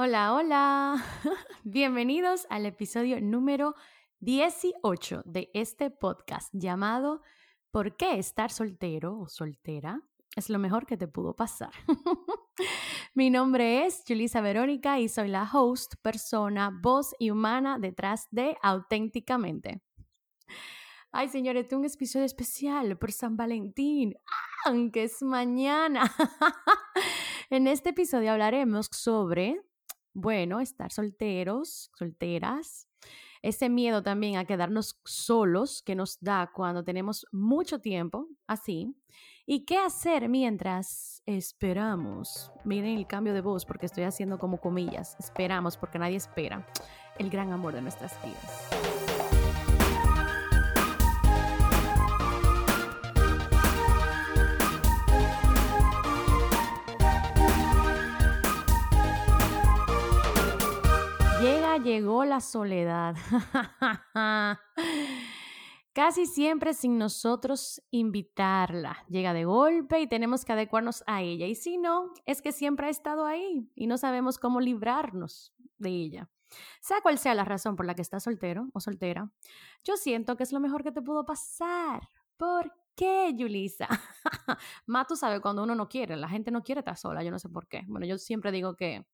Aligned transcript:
Hola, 0.00 0.32
hola. 0.32 1.04
Bienvenidos 1.64 2.46
al 2.50 2.66
episodio 2.66 3.20
número 3.20 3.74
18 4.20 5.22
de 5.24 5.50
este 5.54 5.90
podcast 5.90 6.50
llamado 6.52 7.20
¿Por 7.72 7.96
qué 7.96 8.16
estar 8.16 8.52
soltero 8.52 9.18
o 9.18 9.26
soltera 9.26 10.00
es 10.36 10.50
lo 10.50 10.60
mejor 10.60 10.86
que 10.86 10.96
te 10.96 11.08
pudo 11.08 11.34
pasar? 11.34 11.72
Mi 13.14 13.28
nombre 13.28 13.86
es 13.86 14.04
Julisa 14.06 14.40
Verónica 14.40 15.00
y 15.00 15.08
soy 15.08 15.26
la 15.26 15.50
host, 15.52 15.94
persona, 16.00 16.70
voz 16.80 17.16
y 17.18 17.30
humana 17.30 17.80
detrás 17.80 18.28
de 18.30 18.56
Auténticamente. 18.62 19.82
Ay, 21.10 21.26
señores, 21.26 21.72
un 21.72 21.84
episodio 21.84 22.24
especial 22.24 22.96
por 22.98 23.10
San 23.10 23.36
Valentín, 23.36 24.14
aunque 24.64 25.02
es 25.02 25.22
mañana. 25.22 26.04
en 27.50 27.66
este 27.66 27.90
episodio 27.90 28.30
hablaremos 28.30 28.86
sobre 28.92 29.60
bueno, 30.20 30.60
estar 30.60 30.92
solteros, 30.92 31.90
solteras, 31.94 32.88
ese 33.42 33.68
miedo 33.68 34.02
también 34.02 34.36
a 34.36 34.44
quedarnos 34.44 35.00
solos 35.04 35.82
que 35.82 35.94
nos 35.94 36.18
da 36.20 36.50
cuando 36.52 36.82
tenemos 36.82 37.26
mucho 37.30 37.80
tiempo 37.80 38.26
así. 38.46 38.94
¿Y 39.46 39.64
qué 39.64 39.78
hacer 39.78 40.28
mientras 40.28 41.22
esperamos? 41.24 42.52
Miren 42.64 42.98
el 42.98 43.06
cambio 43.06 43.32
de 43.32 43.40
voz 43.40 43.64
porque 43.64 43.86
estoy 43.86 44.04
haciendo 44.04 44.38
como 44.38 44.60
comillas. 44.60 45.16
Esperamos 45.18 45.76
porque 45.76 45.98
nadie 45.98 46.16
espera 46.16 46.66
el 47.18 47.30
gran 47.30 47.52
amor 47.52 47.74
de 47.74 47.82
nuestras 47.82 48.12
vidas. 48.22 48.97
Llegó 61.88 62.24
la 62.24 62.40
soledad. 62.40 63.16
Casi 65.94 66.26
siempre 66.26 66.74
sin 66.74 66.98
nosotros 66.98 67.82
invitarla. 67.90 69.04
Llega 69.08 69.32
de 69.32 69.46
golpe 69.46 70.00
y 70.00 70.06
tenemos 70.06 70.44
que 70.44 70.52
adecuarnos 70.52 71.02
a 71.06 71.22
ella. 71.22 71.46
Y 71.46 71.54
si 71.54 71.78
no, 71.78 72.12
es 72.24 72.40
que 72.42 72.52
siempre 72.52 72.86
ha 72.86 72.90
estado 72.90 73.24
ahí 73.24 73.68
y 73.74 73.86
no 73.86 73.98
sabemos 73.98 74.38
cómo 74.38 74.60
librarnos 74.60 75.54
de 75.78 75.90
ella. 75.90 76.30
Sea 76.80 77.00
cual 77.00 77.18
sea 77.18 77.34
la 77.34 77.44
razón 77.44 77.74
por 77.74 77.86
la 77.86 77.94
que 77.94 78.02
estás 78.02 78.22
soltero 78.22 78.68
o 78.72 78.80
soltera, 78.80 79.30
yo 79.82 79.96
siento 79.96 80.36
que 80.36 80.44
es 80.44 80.52
lo 80.52 80.60
mejor 80.60 80.84
que 80.84 80.92
te 80.92 81.02
pudo 81.02 81.26
pasar. 81.26 82.08
¿Por 82.36 82.72
qué, 82.94 83.32
Yulisa? 83.34 83.88
Más 84.86 85.06
tú 85.06 85.16
sabes 85.16 85.40
cuando 85.40 85.64
uno 85.64 85.74
no 85.74 85.88
quiere, 85.88 86.16
la 86.16 86.28
gente 86.28 86.50
no 86.50 86.62
quiere 86.62 86.80
estar 86.80 86.96
sola, 86.96 87.24
yo 87.24 87.30
no 87.30 87.38
sé 87.38 87.48
por 87.48 87.66
qué. 87.66 87.82
Bueno, 87.88 88.06
yo 88.06 88.18
siempre 88.18 88.52
digo 88.52 88.76
que 88.76 89.04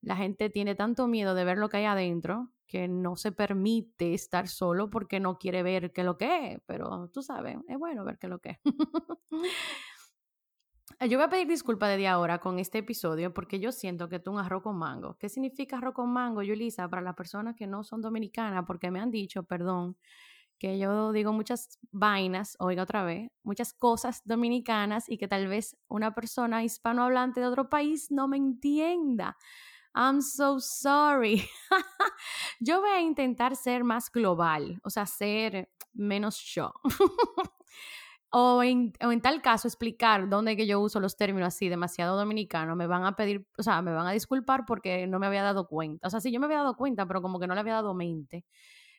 la 0.00 0.16
gente 0.16 0.50
tiene 0.50 0.74
tanto 0.74 1.06
miedo 1.08 1.34
de 1.34 1.44
ver 1.44 1.58
lo 1.58 1.68
que 1.68 1.78
hay 1.78 1.84
adentro 1.84 2.52
que 2.66 2.88
no 2.88 3.16
se 3.16 3.32
permite 3.32 4.12
estar 4.14 4.48
solo 4.48 4.90
porque 4.90 5.20
no 5.20 5.38
quiere 5.38 5.62
ver 5.62 5.92
qué 5.92 6.02
lo 6.02 6.18
que 6.18 6.52
es, 6.52 6.60
pero 6.66 7.08
tú 7.12 7.22
sabes, 7.22 7.56
es 7.68 7.78
bueno 7.78 8.04
ver 8.04 8.18
qué 8.18 8.28
lo 8.28 8.40
que 8.40 8.50
es. 8.50 8.58
Yo 11.00 11.18
voy 11.18 11.26
a 11.26 11.28
pedir 11.28 11.48
disculpas 11.48 11.90
desde 11.90 12.08
ahora 12.08 12.38
con 12.38 12.58
este 12.58 12.78
episodio 12.78 13.34
porque 13.34 13.58
yo 13.58 13.70
siento 13.70 14.08
que 14.08 14.18
tú 14.18 14.30
un 14.30 14.38
arroz 14.38 14.62
con 14.62 14.78
mango. 14.78 15.16
¿Qué 15.18 15.28
significa 15.28 15.76
arroz 15.76 15.94
con 15.94 16.10
mango, 16.10 16.42
Yulisa, 16.42 16.88
para 16.88 17.02
las 17.02 17.14
personas 17.14 17.54
que 17.54 17.66
no 17.66 17.84
son 17.84 18.00
dominicanas? 18.00 18.64
Porque 18.66 18.90
me 18.90 19.00
han 19.00 19.10
dicho, 19.10 19.42
perdón, 19.42 19.96
que 20.58 20.78
yo 20.78 21.12
digo 21.12 21.32
muchas 21.32 21.78
vainas, 21.90 22.56
oiga 22.60 22.82
otra 22.84 23.04
vez, 23.04 23.30
muchas 23.42 23.74
cosas 23.74 24.22
dominicanas 24.24 25.08
y 25.08 25.18
que 25.18 25.28
tal 25.28 25.48
vez 25.48 25.76
una 25.88 26.14
persona 26.14 26.64
hispanohablante 26.64 27.40
de 27.40 27.46
otro 27.46 27.68
país 27.68 28.10
no 28.10 28.26
me 28.28 28.36
entienda. 28.38 29.36
I'm 29.96 30.20
so 30.20 30.60
sorry. 30.60 31.48
yo 32.60 32.80
voy 32.80 32.90
a 32.90 33.00
intentar 33.00 33.56
ser 33.56 33.82
más 33.82 34.10
global, 34.12 34.78
o 34.84 34.90
sea, 34.90 35.06
ser 35.06 35.70
menos 35.94 36.38
yo. 36.38 36.74
o, 38.30 38.62
en, 38.62 38.92
tal 39.22 39.40
caso 39.40 39.66
explicar 39.66 40.28
dónde 40.28 40.54
que 40.54 40.66
yo 40.66 40.80
uso 40.80 41.00
los 41.00 41.16
términos 41.16 41.48
así 41.48 41.70
demasiado 41.70 42.18
dominicanos, 42.18 42.76
me 42.76 42.86
van 42.86 43.04
a 43.04 43.16
pedir, 43.16 43.48
o 43.56 43.62
sea, 43.62 43.80
me 43.80 43.90
van 43.90 44.06
a 44.06 44.12
disculpar 44.12 44.66
porque 44.66 45.06
no 45.06 45.18
me 45.18 45.28
había 45.28 45.42
dado 45.42 45.66
cuenta. 45.66 46.06
O 46.06 46.10
sea, 46.10 46.20
sí, 46.20 46.30
yo 46.30 46.40
me 46.40 46.46
había 46.46 46.58
dado 46.58 46.76
cuenta, 46.76 47.06
pero 47.06 47.22
como 47.22 47.40
que 47.40 47.46
no 47.46 47.54
le 47.54 47.60
había 47.60 47.74
dado 47.74 47.94
mente. 47.94 48.44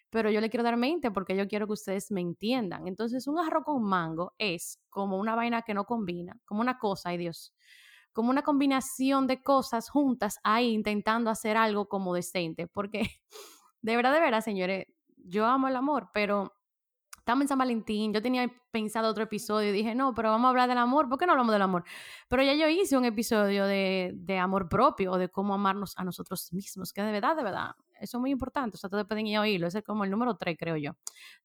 Pero 0.09 0.31
yo 0.31 0.41
le 0.41 0.49
quiero 0.49 0.63
dar 0.63 0.77
mente 0.77 1.11
porque 1.11 1.35
yo 1.35 1.47
quiero 1.47 1.67
que 1.67 1.73
ustedes 1.73 2.11
me 2.11 2.21
entiendan. 2.21 2.87
Entonces, 2.87 3.27
un 3.27 3.37
arroz 3.37 3.63
con 3.65 3.83
mango 3.83 4.33
es 4.39 4.79
como 4.89 5.17
una 5.19 5.35
vaina 5.35 5.61
que 5.61 5.75
no 5.75 5.85
combina, 5.85 6.39
como 6.45 6.61
una 6.61 6.79
cosa, 6.79 7.09
ay 7.09 7.17
Dios 7.17 7.53
como 8.17 8.31
una 8.31 8.41
combinación 8.41 9.27
de 9.27 9.43
cosas 9.43 9.91
juntas 9.91 10.39
ahí 10.43 10.71
intentando 10.71 11.29
hacer 11.29 11.55
algo 11.55 11.87
como 11.87 12.15
decente, 12.15 12.65
porque 12.65 13.01
de 13.83 13.95
verdad, 13.95 14.11
de 14.11 14.19
verdad, 14.19 14.41
señores, 14.41 14.87
yo 15.17 15.45
amo 15.45 15.67
el 15.67 15.75
amor, 15.75 16.09
pero 16.15 16.51
estamos 17.19 17.43
en 17.43 17.47
San 17.47 17.59
Valentín, 17.59 18.11
yo 18.15 18.19
tenía 18.19 18.51
pensado 18.71 19.07
otro 19.07 19.25
episodio 19.25 19.69
y 19.69 19.71
dije, 19.71 19.93
no, 19.93 20.15
pero 20.15 20.31
vamos 20.31 20.47
a 20.47 20.49
hablar 20.49 20.67
del 20.67 20.79
amor, 20.79 21.07
¿por 21.07 21.19
qué 21.19 21.27
no 21.27 21.33
hablamos 21.33 21.53
del 21.53 21.61
amor? 21.61 21.83
Pero 22.27 22.41
ya 22.41 22.55
yo 22.55 22.67
hice 22.67 22.97
un 22.97 23.05
episodio 23.05 23.67
de, 23.67 24.13
de 24.15 24.39
amor 24.39 24.67
propio, 24.67 25.13
de 25.17 25.29
cómo 25.29 25.53
amarnos 25.53 25.95
a 25.95 26.03
nosotros 26.03 26.51
mismos, 26.53 26.93
que 26.93 27.03
de 27.03 27.11
verdad, 27.11 27.35
de 27.35 27.43
verdad, 27.43 27.75
eso 27.99 28.17
es 28.17 28.21
muy 28.21 28.31
importante, 28.31 28.75
o 28.75 28.77
sea, 28.77 28.87
ustedes 28.87 29.05
pueden 29.05 29.27
ir 29.27 29.37
a 29.37 29.41
oírlo, 29.41 29.67
ese 29.67 29.79
es 29.79 29.83
como 29.83 30.03
el 30.03 30.11
número 30.11 30.35
3, 30.35 30.55
creo 30.57 30.77
yo, 30.77 30.91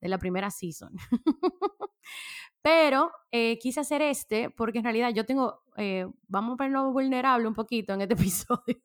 de 0.01 0.09
la 0.09 0.19
primera 0.19 0.51
season. 0.51 0.93
Pero 2.63 3.11
eh, 3.33 3.59
quise 3.59 3.81
hacer 3.81 4.03
este 4.03 4.51
porque 4.51 4.79
en 4.79 4.85
realidad 4.85 5.11
yo 5.13 5.27
tengo, 5.27 5.63
eh, 5.77 6.07
vamos 6.29 6.55
a 6.55 6.57
ponerlo 6.59 6.93
vulnerable 6.93 7.49
un 7.49 7.55
poquito 7.55 7.95
en 7.95 8.03
este 8.03 8.15
episodio. 8.55 8.77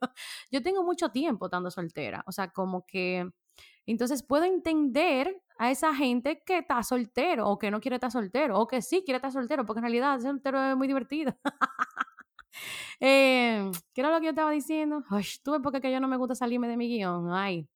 yo 0.51 0.61
tengo 0.63 0.83
mucho 0.83 1.09
tiempo 1.09 1.45
estando 1.45 1.69
soltera, 1.72 2.23
o 2.25 2.31
sea, 2.31 2.50
como 2.50 2.85
que, 2.85 3.29
entonces 3.85 4.23
puedo 4.23 4.45
entender 4.45 5.41
a 5.59 5.72
esa 5.72 5.94
gente 5.95 6.44
que 6.45 6.59
está 6.59 6.81
soltero 6.83 7.47
o 7.50 7.57
que 7.57 7.72
no 7.72 7.79
quiere 7.79 7.95
estar 7.95 8.11
soltero 8.11 8.59
o 8.59 8.67
que 8.67 8.81
sí 8.81 9.03
quiere 9.03 9.17
estar 9.17 9.31
soltero, 9.31 9.66
porque 9.66 9.79
en 9.79 9.85
realidad 9.85 10.19
ser 10.19 10.31
soltero 10.31 10.72
es 10.72 10.75
muy 10.75 10.88
divertido. 10.88 11.33
eh, 13.00 13.72
¿Qué 13.94 14.01
era 14.01 14.12
lo 14.12 14.19
que 14.19 14.25
yo 14.25 14.31
estaba 14.31 14.51
diciendo? 14.51 15.03
Ay, 15.09 15.25
tuve 15.44 15.59
porque 15.59 15.91
yo 15.91 16.00
no 16.00 16.07
me 16.07 16.18
gusta 16.18 16.35
salirme 16.35 16.68
de 16.68 16.78
mi 16.78 16.88
guion. 16.88 17.31
Ay, 17.31 17.68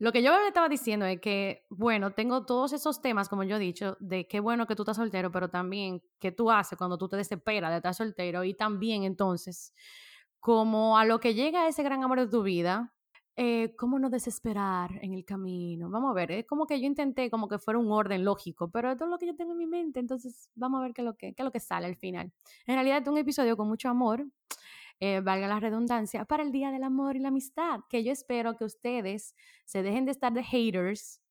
lo 0.00 0.12
que 0.12 0.22
yo 0.22 0.30
le 0.38 0.46
estaba 0.46 0.68
diciendo 0.68 1.06
es 1.06 1.20
que, 1.20 1.66
bueno, 1.70 2.12
tengo 2.12 2.46
todos 2.46 2.72
esos 2.72 3.00
temas, 3.02 3.28
como 3.28 3.42
yo 3.42 3.56
he 3.56 3.58
dicho, 3.58 3.96
de 3.98 4.28
qué 4.28 4.38
bueno 4.38 4.66
que 4.66 4.76
tú 4.76 4.82
estás 4.82 4.96
soltero, 4.96 5.32
pero 5.32 5.50
también 5.50 6.02
qué 6.20 6.30
tú 6.30 6.52
haces 6.52 6.78
cuando 6.78 6.98
tú 6.98 7.08
te 7.08 7.16
desesperas 7.16 7.70
de 7.70 7.78
estar 7.78 7.94
soltero 7.94 8.44
y 8.44 8.54
también 8.54 9.02
entonces, 9.02 9.74
como 10.38 10.98
a 10.98 11.04
lo 11.04 11.18
que 11.18 11.34
llega 11.34 11.66
ese 11.66 11.82
gran 11.82 12.04
amor 12.04 12.20
de 12.20 12.28
tu 12.28 12.44
vida, 12.44 12.94
eh, 13.40 13.76
cómo 13.76 14.00
no 14.00 14.10
desesperar 14.10 14.98
en 15.00 15.12
el 15.14 15.24
camino. 15.24 15.88
Vamos 15.88 16.10
a 16.10 16.14
ver, 16.14 16.32
es 16.32 16.44
como 16.44 16.66
que 16.66 16.80
yo 16.80 16.88
intenté 16.88 17.30
como 17.30 17.46
que 17.46 17.60
fuera 17.60 17.78
un 17.78 17.92
orden 17.92 18.24
lógico, 18.24 18.68
pero 18.68 18.90
esto 18.90 19.04
es 19.04 19.10
lo 19.10 19.16
que 19.16 19.28
yo 19.28 19.36
tengo 19.36 19.52
en 19.52 19.58
mi 19.58 19.66
mente, 19.68 20.00
entonces 20.00 20.50
vamos 20.56 20.80
a 20.80 20.82
ver 20.82 20.92
qué 20.92 21.02
es 21.02 21.04
lo 21.04 21.16
que, 21.16 21.34
qué 21.34 21.42
es 21.42 21.44
lo 21.44 21.52
que 21.52 21.60
sale 21.60 21.86
al 21.86 21.94
final. 21.94 22.32
En 22.66 22.74
realidad 22.74 23.00
es 23.00 23.06
un 23.06 23.16
episodio 23.16 23.56
con 23.56 23.68
mucho 23.68 23.88
amor, 23.88 24.26
eh, 24.98 25.20
valga 25.20 25.46
la 25.46 25.60
redundancia, 25.60 26.24
para 26.24 26.42
el 26.42 26.50
Día 26.50 26.72
del 26.72 26.82
Amor 26.82 27.14
y 27.14 27.20
la 27.20 27.28
Amistad, 27.28 27.82
que 27.88 28.02
yo 28.02 28.10
espero 28.10 28.56
que 28.56 28.64
ustedes 28.64 29.36
se 29.64 29.84
dejen 29.84 30.04
de 30.04 30.10
estar 30.10 30.32
de 30.32 30.42
haters, 30.42 31.22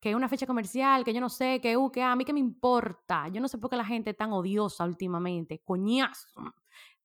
que 0.00 0.10
es 0.10 0.16
una 0.16 0.28
fecha 0.28 0.48
comercial, 0.48 1.04
que 1.04 1.14
yo 1.14 1.20
no 1.20 1.28
sé, 1.28 1.60
que, 1.60 1.76
uh, 1.76 1.92
que 1.92 2.02
a 2.02 2.16
mí 2.16 2.24
que 2.24 2.32
me 2.32 2.40
importa. 2.40 3.28
Yo 3.28 3.40
no 3.40 3.46
sé 3.46 3.58
por 3.58 3.70
qué 3.70 3.76
la 3.76 3.84
gente 3.84 4.10
es 4.10 4.16
tan 4.16 4.32
odiosa 4.32 4.84
últimamente. 4.84 5.60
Coñazo 5.64 6.42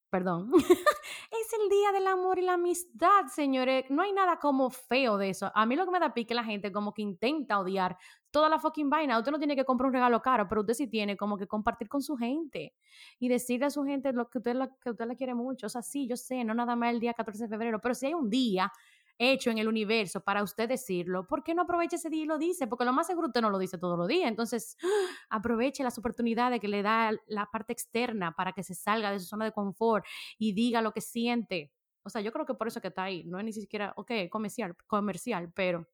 perdón, 0.09 0.51
es 1.31 1.53
el 1.61 1.69
día 1.69 1.91
del 1.91 2.07
amor 2.07 2.39
y 2.39 2.41
la 2.41 2.53
amistad, 2.53 3.25
señores. 3.33 3.85
No 3.89 4.01
hay 4.01 4.13
nada 4.13 4.39
como 4.39 4.69
feo 4.69 5.17
de 5.17 5.29
eso. 5.29 5.51
A 5.53 5.65
mí 5.65 5.75
lo 5.75 5.85
que 5.85 5.91
me 5.91 5.99
da 5.99 6.13
pique 6.13 6.33
la 6.33 6.43
gente 6.43 6.71
como 6.71 6.93
que 6.93 7.01
intenta 7.01 7.59
odiar 7.59 7.97
toda 8.31 8.49
la 8.49 8.59
fucking 8.59 8.89
vaina. 8.89 9.17
Usted 9.17 9.31
no 9.31 9.39
tiene 9.39 9.55
que 9.55 9.65
comprar 9.65 9.87
un 9.87 9.93
regalo 9.93 10.21
caro, 10.21 10.47
pero 10.47 10.61
usted 10.61 10.73
sí 10.73 10.87
tiene 10.87 11.17
como 11.17 11.37
que 11.37 11.47
compartir 11.47 11.87
con 11.87 12.01
su 12.01 12.15
gente 12.15 12.73
y 13.19 13.27
decirle 13.27 13.65
a 13.65 13.69
su 13.69 13.83
gente 13.83 14.13
lo 14.13 14.29
que 14.29 14.37
usted, 14.37 14.55
lo, 14.55 14.69
que 14.79 14.91
usted 14.91 15.05
le 15.05 15.15
quiere 15.15 15.33
mucho. 15.33 15.67
O 15.67 15.69
sea, 15.69 15.81
sí, 15.81 16.07
yo 16.07 16.15
sé, 16.15 16.43
no 16.43 16.53
nada 16.53 16.75
más 16.75 16.93
el 16.93 16.99
día 16.99 17.13
14 17.13 17.43
de 17.43 17.49
febrero, 17.49 17.79
pero 17.81 17.95
si 17.95 18.07
hay 18.07 18.13
un 18.13 18.29
día 18.29 18.71
hecho 19.19 19.49
en 19.51 19.57
el 19.57 19.67
universo 19.67 20.21
para 20.21 20.43
usted 20.43 20.69
decirlo, 20.69 21.25
¿por 21.27 21.43
qué 21.43 21.53
no 21.55 21.63
aprovecha 21.63 21.95
ese 21.97 22.09
día 22.09 22.23
y 22.23 22.25
lo 22.27 22.37
dice? 22.37 22.67
Porque 22.67 22.85
lo 22.85 22.93
más 22.93 23.07
seguro 23.07 23.27
usted 23.27 23.41
no 23.41 23.49
lo 23.49 23.59
dice 23.59 23.77
todos 23.77 23.97
los 23.97 24.07
días. 24.07 24.29
Entonces, 24.29 24.77
aproveche 25.29 25.83
las 25.83 25.97
oportunidades 25.97 26.59
que 26.59 26.67
le 26.67 26.81
da 26.83 27.11
la 27.27 27.47
parte 27.51 27.73
externa 27.73 28.33
para 28.33 28.53
que 28.53 28.63
se 28.63 28.75
salga 28.75 29.11
de 29.11 29.19
su 29.19 29.25
zona 29.27 29.45
de 29.45 29.51
confort 29.51 30.05
y 30.37 30.53
diga 30.53 30.81
lo 30.81 30.91
que 30.93 31.01
siente. 31.01 31.71
O 32.03 32.09
sea, 32.09 32.21
yo 32.21 32.31
creo 32.31 32.45
que 32.45 32.53
por 32.53 32.67
eso 32.67 32.81
que 32.81 32.87
está 32.89 33.03
ahí. 33.03 33.23
No 33.25 33.39
es 33.39 33.45
ni 33.45 33.53
siquiera, 33.53 33.93
ok, 33.97 34.11
comercial, 34.29 34.75
comercial, 34.87 35.51
pero, 35.53 35.87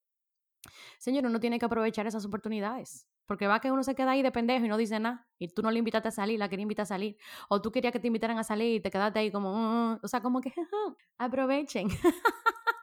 señor, 0.97 1.25
uno 1.25 1.39
tiene 1.39 1.59
que 1.59 1.65
aprovechar 1.65 2.07
esas 2.07 2.25
oportunidades. 2.25 3.07
Porque 3.25 3.47
va 3.47 3.61
que 3.61 3.71
uno 3.71 3.83
se 3.83 3.95
queda 3.95 4.11
ahí 4.11 4.21
de 4.21 4.31
pendejo 4.31 4.65
y 4.65 4.69
no 4.69 4.77
dice 4.77 4.99
nada. 4.99 5.27
Y 5.39 5.47
tú 5.47 5.61
no 5.61 5.71
le 5.71 5.79
invitaste 5.79 6.09
a 6.09 6.11
salir, 6.11 6.37
la 6.39 6.49
quería 6.49 6.63
invitar 6.63 6.83
a 6.83 6.87
salir. 6.87 7.17
O 7.49 7.61
tú 7.61 7.71
querías 7.71 7.93
que 7.93 7.99
te 7.99 8.07
invitaran 8.07 8.37
a 8.37 8.43
salir 8.43 8.75
y 8.75 8.79
te 8.81 8.91
quedaste 8.91 9.19
ahí 9.19 9.31
como, 9.31 9.53
mm", 9.95 9.99
o 10.03 10.07
sea, 10.07 10.21
como 10.21 10.41
que, 10.41 10.51
aprovechen. 11.17 11.87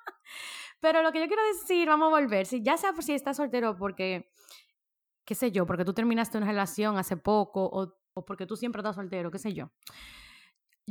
Pero 0.81 1.03
lo 1.03 1.13
que 1.13 1.21
yo 1.21 1.27
quiero 1.27 1.43
decir, 1.45 1.89
vamos 1.89 2.07
a 2.09 2.21
volver, 2.21 2.47
si 2.47 2.63
ya 2.63 2.77
sea 2.77 2.93
por 2.93 3.05
si 3.05 3.13
estás 3.13 3.37
soltero 3.37 3.77
porque, 3.77 4.31
qué 5.25 5.35
sé 5.35 5.53
yo, 5.53 5.67
porque 5.67 5.85
tú 5.85 5.93
terminaste 5.93 6.39
una 6.39 6.47
relación 6.47 6.97
hace 6.97 7.17
poco 7.17 7.65
o, 7.65 7.95
o 8.15 8.25
porque 8.25 8.47
tú 8.47 8.57
siempre 8.57 8.81
estás 8.81 8.97
soltero, 8.97 9.31
qué 9.31 9.39
sé 9.39 9.53
yo. 9.53 9.71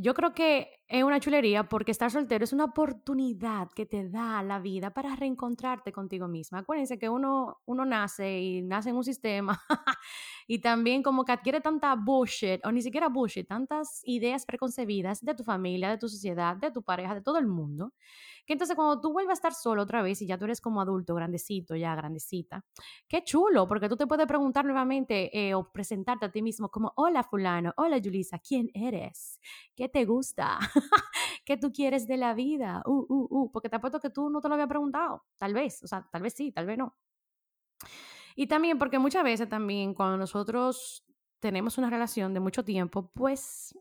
Yo 0.02 0.14
creo 0.14 0.34
que 0.34 0.70
es 0.88 1.04
una 1.04 1.20
chulería 1.20 1.68
porque 1.68 1.92
estar 1.92 2.10
soltero 2.10 2.46
es 2.46 2.54
una 2.54 2.64
oportunidad 2.64 3.68
que 3.76 3.86
te 3.86 4.08
da 4.08 4.42
la 4.44 4.60
vida 4.60 4.94
para 4.94 5.14
reencontrarte 5.14 5.92
contigo 5.92 6.30
misma. 6.30 6.60
Acuérdense 6.60 6.98
que 6.98 7.10
uno, 7.10 7.58
uno 7.66 7.84
nace 7.84 8.40
y 8.40 8.62
nace 8.62 8.92
en 8.92 8.96
un 8.96 9.04
sistema 9.04 9.60
y 10.48 10.60
también 10.60 11.04
como 11.04 11.26
que 11.26 11.34
adquiere 11.34 11.60
tanta 11.60 11.96
bullshit, 11.96 12.66
o 12.66 12.72
ni 12.72 12.82
siquiera 12.82 13.10
bullshit, 13.10 13.46
tantas 13.46 14.00
ideas 14.06 14.46
preconcebidas 14.46 15.20
de 15.22 15.36
tu 15.36 15.44
familia, 15.44 15.90
de 15.90 15.98
tu 15.98 16.08
sociedad, 16.08 16.56
de 16.56 16.72
tu 16.72 16.82
pareja, 16.82 17.14
de 17.14 17.22
todo 17.22 17.38
el 17.38 17.48
mundo, 17.48 17.92
entonces 18.54 18.76
cuando 18.76 19.00
tú 19.00 19.12
vuelves 19.12 19.32
a 19.32 19.34
estar 19.34 19.54
solo 19.54 19.84
otra 19.84 20.02
vez 20.02 20.22
y 20.22 20.28
ya 20.28 20.38
tú 20.38 20.46
eres 20.46 20.62
como 20.62 20.82
adulto, 20.82 21.16
grandecito, 21.16 21.76
ya 21.76 21.96
grandecita, 21.96 22.66
qué 23.08 23.24
chulo, 23.24 23.68
porque 23.68 23.90
tú 23.90 23.98
te 23.98 24.08
puedes 24.08 24.28
preguntar 24.28 24.66
nuevamente 24.66 25.30
eh, 25.38 25.54
o 25.54 25.72
presentarte 25.72 26.26
a 26.26 26.32
ti 26.32 26.42
mismo 26.42 26.70
como, 26.70 26.94
hola 26.96 27.24
fulano, 27.24 27.74
hola 27.78 28.00
Julisa, 28.04 28.40
¿quién 28.40 28.70
eres? 28.74 29.40
¿Qué 29.76 29.90
te 29.90 30.06
gusta? 30.06 30.60
¿Qué 31.46 31.58
tú 31.58 31.72
quieres 31.72 32.08
de 32.08 32.18
la 32.18 32.34
vida? 32.34 32.82
Uh, 32.86 33.06
uh, 33.08 33.28
uh, 33.30 33.52
porque 33.52 33.70
te 33.70 33.76
apuesto 33.76 34.00
que 34.00 34.10
tú 34.10 34.30
no 34.30 34.42
te 34.42 34.48
lo 34.48 34.56
había 34.56 34.68
preguntado, 34.68 35.24
tal 35.38 35.54
vez, 35.54 35.84
o 35.84 35.88
sea, 35.88 36.08
tal 36.12 36.22
vez 36.22 36.34
sí, 36.34 36.52
tal 36.52 36.66
vez 36.66 36.78
no. 36.78 36.96
Y 38.36 38.48
también 38.48 38.78
porque 38.80 39.00
muchas 39.00 39.24
veces 39.24 39.50
también 39.50 39.94
cuando 39.94 40.18
nosotros 40.18 41.04
tenemos 41.40 41.78
una 41.78 41.90
relación 41.90 42.34
de 42.34 42.40
mucho 42.40 42.64
tiempo, 42.64 43.12
pues 43.14 43.78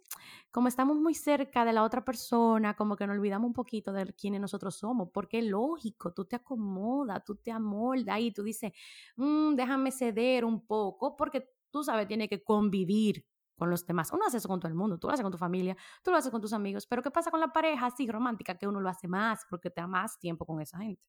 como 0.51 0.69
estamos 0.69 0.97
muy 0.97 1.15
cerca 1.15 1.65
de 1.65 1.73
la 1.73 1.83
otra 1.83 2.05
persona, 2.05 2.75
como 2.75 2.97
que 2.97 3.07
nos 3.07 3.17
olvidamos 3.17 3.49
un 3.49 3.55
poquito 3.55 3.93
de 3.93 4.13
quiénes 4.15 4.41
nosotros 4.41 4.77
somos, 4.77 5.11
porque 5.13 5.39
es 5.41 5.45
lógico, 5.45 6.13
tú 6.13 6.25
te 6.25 6.37
acomodas, 6.37 7.25
tú 7.25 7.37
te 7.37 7.51
amoldas 7.51 8.19
y 8.21 8.33
tú 8.33 8.43
dices, 8.43 8.73
mm, 9.17 9.55
déjame 9.55 9.91
ceder 9.91 10.45
un 10.45 10.67
poco, 10.67 11.17
porque 11.17 11.51
tú 11.71 11.83
sabes, 11.85 12.07
tiene 12.09 12.29
que 12.29 12.43
convivir 12.43 13.27
con 13.57 13.71
los 13.71 13.85
demás. 13.85 14.13
Uno 14.13 14.25
hace 14.27 14.39
eso 14.39 14.49
con 14.49 14.61
todo 14.61 14.69
el 14.69 14.77
mundo, 14.77 14.99
tú 14.99 15.09
lo 15.09 15.13
haces 15.13 15.25
con 15.25 15.33
tu 15.33 15.39
familia, 15.39 15.77
tú 16.03 16.11
lo 16.11 16.17
haces 16.17 16.31
con 16.31 16.41
tus 16.41 16.53
amigos, 16.53 16.87
pero 16.87 17.03
¿qué 17.03 17.11
pasa 17.11 17.31
con 17.31 17.41
la 17.41 17.53
pareja 17.53 17.87
así 17.87 18.07
romántica 18.07 18.57
que 18.57 18.67
uno 18.69 18.81
lo 18.81 18.89
hace 18.89 19.09
más 19.09 19.45
porque 19.51 19.69
te 19.71 19.81
da 19.81 19.87
más 19.87 20.19
tiempo 20.19 20.47
con 20.47 20.61
esa 20.61 20.79
gente? 20.79 21.03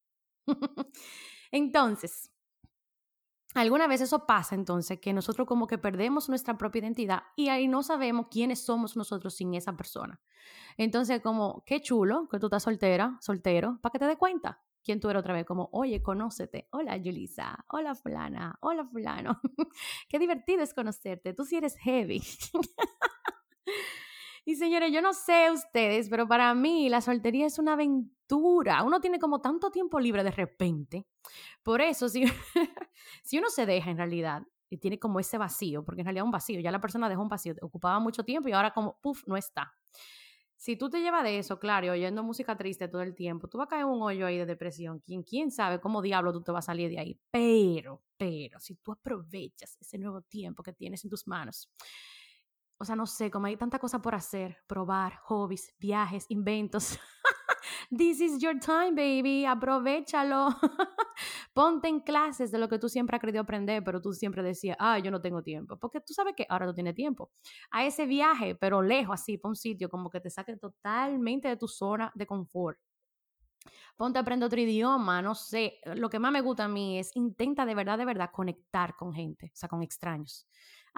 Entonces, 1.51 2.31
Alguna 3.55 3.87
vez 3.87 4.01
eso 4.01 4.27
pasa 4.27 4.53
entonces, 4.53 4.99
que 4.99 5.11
nosotros 5.11 5.47
como 5.47 5.65
que 5.65 5.79
perdemos 5.79 6.29
nuestra 6.29 6.57
propia 6.57 6.81
identidad 6.81 7.23
y 7.35 7.49
ahí 7.49 7.67
no 7.67 7.81
sabemos 7.81 8.27
quiénes 8.29 8.63
somos 8.63 8.95
nosotros 8.95 9.33
sin 9.33 9.55
esa 9.55 9.75
persona. 9.75 10.21
Entonces 10.77 11.21
como, 11.21 11.63
qué 11.65 11.81
chulo 11.81 12.27
que 12.29 12.39
tú 12.39 12.45
estás 12.45 12.63
soltera, 12.63 13.17
soltero, 13.21 13.79
para 13.81 13.91
que 13.91 13.99
te 13.99 14.05
des 14.05 14.17
cuenta 14.17 14.61
quién 14.83 14.99
tú 14.99 15.09
eres 15.09 15.21
otra 15.21 15.33
vez, 15.33 15.45
como, 15.45 15.69
oye, 15.71 16.01
conócete, 16.01 16.67
hola 16.71 16.97
Julisa, 17.03 17.65
hola 17.69 17.95
fulana, 17.95 18.57
hola 18.61 18.85
fulano, 18.85 19.39
qué 20.09 20.19
divertido 20.19 20.63
es 20.63 20.73
conocerte, 20.73 21.33
tú 21.33 21.43
sí 21.43 21.57
eres 21.57 21.75
heavy. 21.77 22.21
Y 24.49 24.55
señores, 24.55 24.91
yo 24.91 24.99
no 25.03 25.13
sé 25.13 25.51
ustedes, 25.51 26.09
pero 26.09 26.27
para 26.27 26.55
mí 26.55 26.89
la 26.89 27.01
soltería 27.01 27.45
es 27.45 27.59
una 27.59 27.73
aventura. 27.73 28.81
Uno 28.81 28.99
tiene 28.99 29.19
como 29.19 29.41
tanto 29.41 29.69
tiempo 29.69 29.99
libre 29.99 30.23
de 30.23 30.31
repente. 30.31 31.05
Por 31.61 31.81
eso, 31.81 32.09
si, 32.09 32.23
si 33.23 33.37
uno 33.37 33.51
se 33.51 33.67
deja 33.67 33.91
en 33.91 33.97
realidad 33.97 34.41
y 34.67 34.79
tiene 34.79 34.97
como 34.97 35.19
ese 35.19 35.37
vacío, 35.37 35.85
porque 35.85 36.01
en 36.01 36.05
realidad 36.05 36.23
es 36.23 36.25
un 36.25 36.31
vacío, 36.31 36.59
ya 36.61 36.71
la 36.71 36.81
persona 36.81 37.07
dejó 37.07 37.21
un 37.21 37.29
vacío, 37.29 37.53
ocupaba 37.61 37.99
mucho 37.99 38.23
tiempo 38.23 38.49
y 38.49 38.53
ahora 38.53 38.73
como, 38.73 38.97
puff, 39.01 39.21
no 39.27 39.37
está. 39.37 39.71
Si 40.55 40.75
tú 40.75 40.89
te 40.89 40.99
llevas 40.99 41.23
de 41.25 41.37
eso, 41.37 41.59
claro, 41.59 41.91
oyendo 41.91 42.23
música 42.23 42.57
triste 42.57 42.87
todo 42.87 43.03
el 43.03 43.13
tiempo, 43.13 43.49
tú 43.49 43.59
vas 43.59 43.67
a 43.67 43.69
caer 43.69 43.83
en 43.83 43.89
un 43.89 44.01
hoyo 44.01 44.25
ahí 44.25 44.39
de 44.39 44.47
depresión. 44.47 44.99
¿Quién, 45.05 45.21
quién 45.21 45.51
sabe 45.51 45.79
cómo 45.79 46.01
diablo 46.01 46.33
tú 46.33 46.41
te 46.41 46.51
vas 46.51 46.65
a 46.65 46.71
salir 46.71 46.89
de 46.89 46.97
ahí? 46.97 47.19
Pero, 47.29 48.01
pero, 48.17 48.59
si 48.59 48.73
tú 48.77 48.93
aprovechas 48.93 49.77
ese 49.79 49.99
nuevo 49.99 50.23
tiempo 50.23 50.63
que 50.63 50.73
tienes 50.73 51.03
en 51.03 51.11
tus 51.11 51.27
manos 51.27 51.69
o 52.79 52.85
sea, 52.85 52.95
no 52.95 53.05
sé, 53.05 53.29
como 53.29 53.47
hay 53.47 53.57
tanta 53.57 53.77
cosa 53.77 54.01
por 54.01 54.15
hacer, 54.15 54.57
probar, 54.65 55.17
hobbies, 55.23 55.75
viajes, 55.79 56.25
inventos. 56.29 56.97
This 57.95 58.21
is 58.21 58.41
your 58.41 58.57
time, 58.57 58.91
baby, 58.91 59.45
aprovechalo. 59.45 60.47
Ponte 61.53 61.89
en 61.89 61.99
clases 61.99 62.51
de 62.51 62.57
lo 62.57 62.69
que 62.69 62.79
tú 62.79 62.87
siempre 62.87 63.17
has 63.17 63.21
querido 63.21 63.41
aprender, 63.41 63.83
pero 63.83 64.01
tú 64.01 64.13
siempre 64.13 64.41
decías, 64.41 64.77
ah, 64.79 64.97
yo 64.97 65.11
no 65.11 65.19
tengo 65.19 65.43
tiempo. 65.43 65.77
Porque 65.77 65.99
tú 65.99 66.13
sabes 66.13 66.33
que 66.37 66.45
ahora 66.47 66.65
no 66.65 66.73
tienes 66.73 66.95
tiempo. 66.95 67.31
A 67.71 67.85
ese 67.85 68.05
viaje, 68.05 68.55
pero 68.55 68.81
lejos 68.81 69.19
así, 69.19 69.37
para 69.37 69.49
un 69.49 69.55
sitio 69.57 69.89
como 69.89 70.09
que 70.09 70.21
te 70.21 70.29
saque 70.29 70.55
totalmente 70.55 71.49
de 71.49 71.57
tu 71.57 71.67
zona 71.67 72.09
de 72.15 72.25
confort. 72.25 72.79
Ponte 73.97 74.17
a 74.17 74.21
aprender 74.21 74.47
otro 74.47 74.61
idioma, 74.61 75.21
no 75.21 75.35
sé. 75.35 75.81
Lo 75.83 76.09
que 76.09 76.19
más 76.19 76.31
me 76.31 76.39
gusta 76.39 76.63
a 76.63 76.69
mí 76.69 76.97
es 76.97 77.13
intenta 77.13 77.65
de 77.65 77.75
verdad, 77.75 77.97
de 77.97 78.05
verdad 78.05 78.29
conectar 78.31 78.95
con 78.95 79.13
gente, 79.13 79.51
o 79.53 79.57
sea, 79.57 79.67
con 79.67 79.83
extraños 79.83 80.47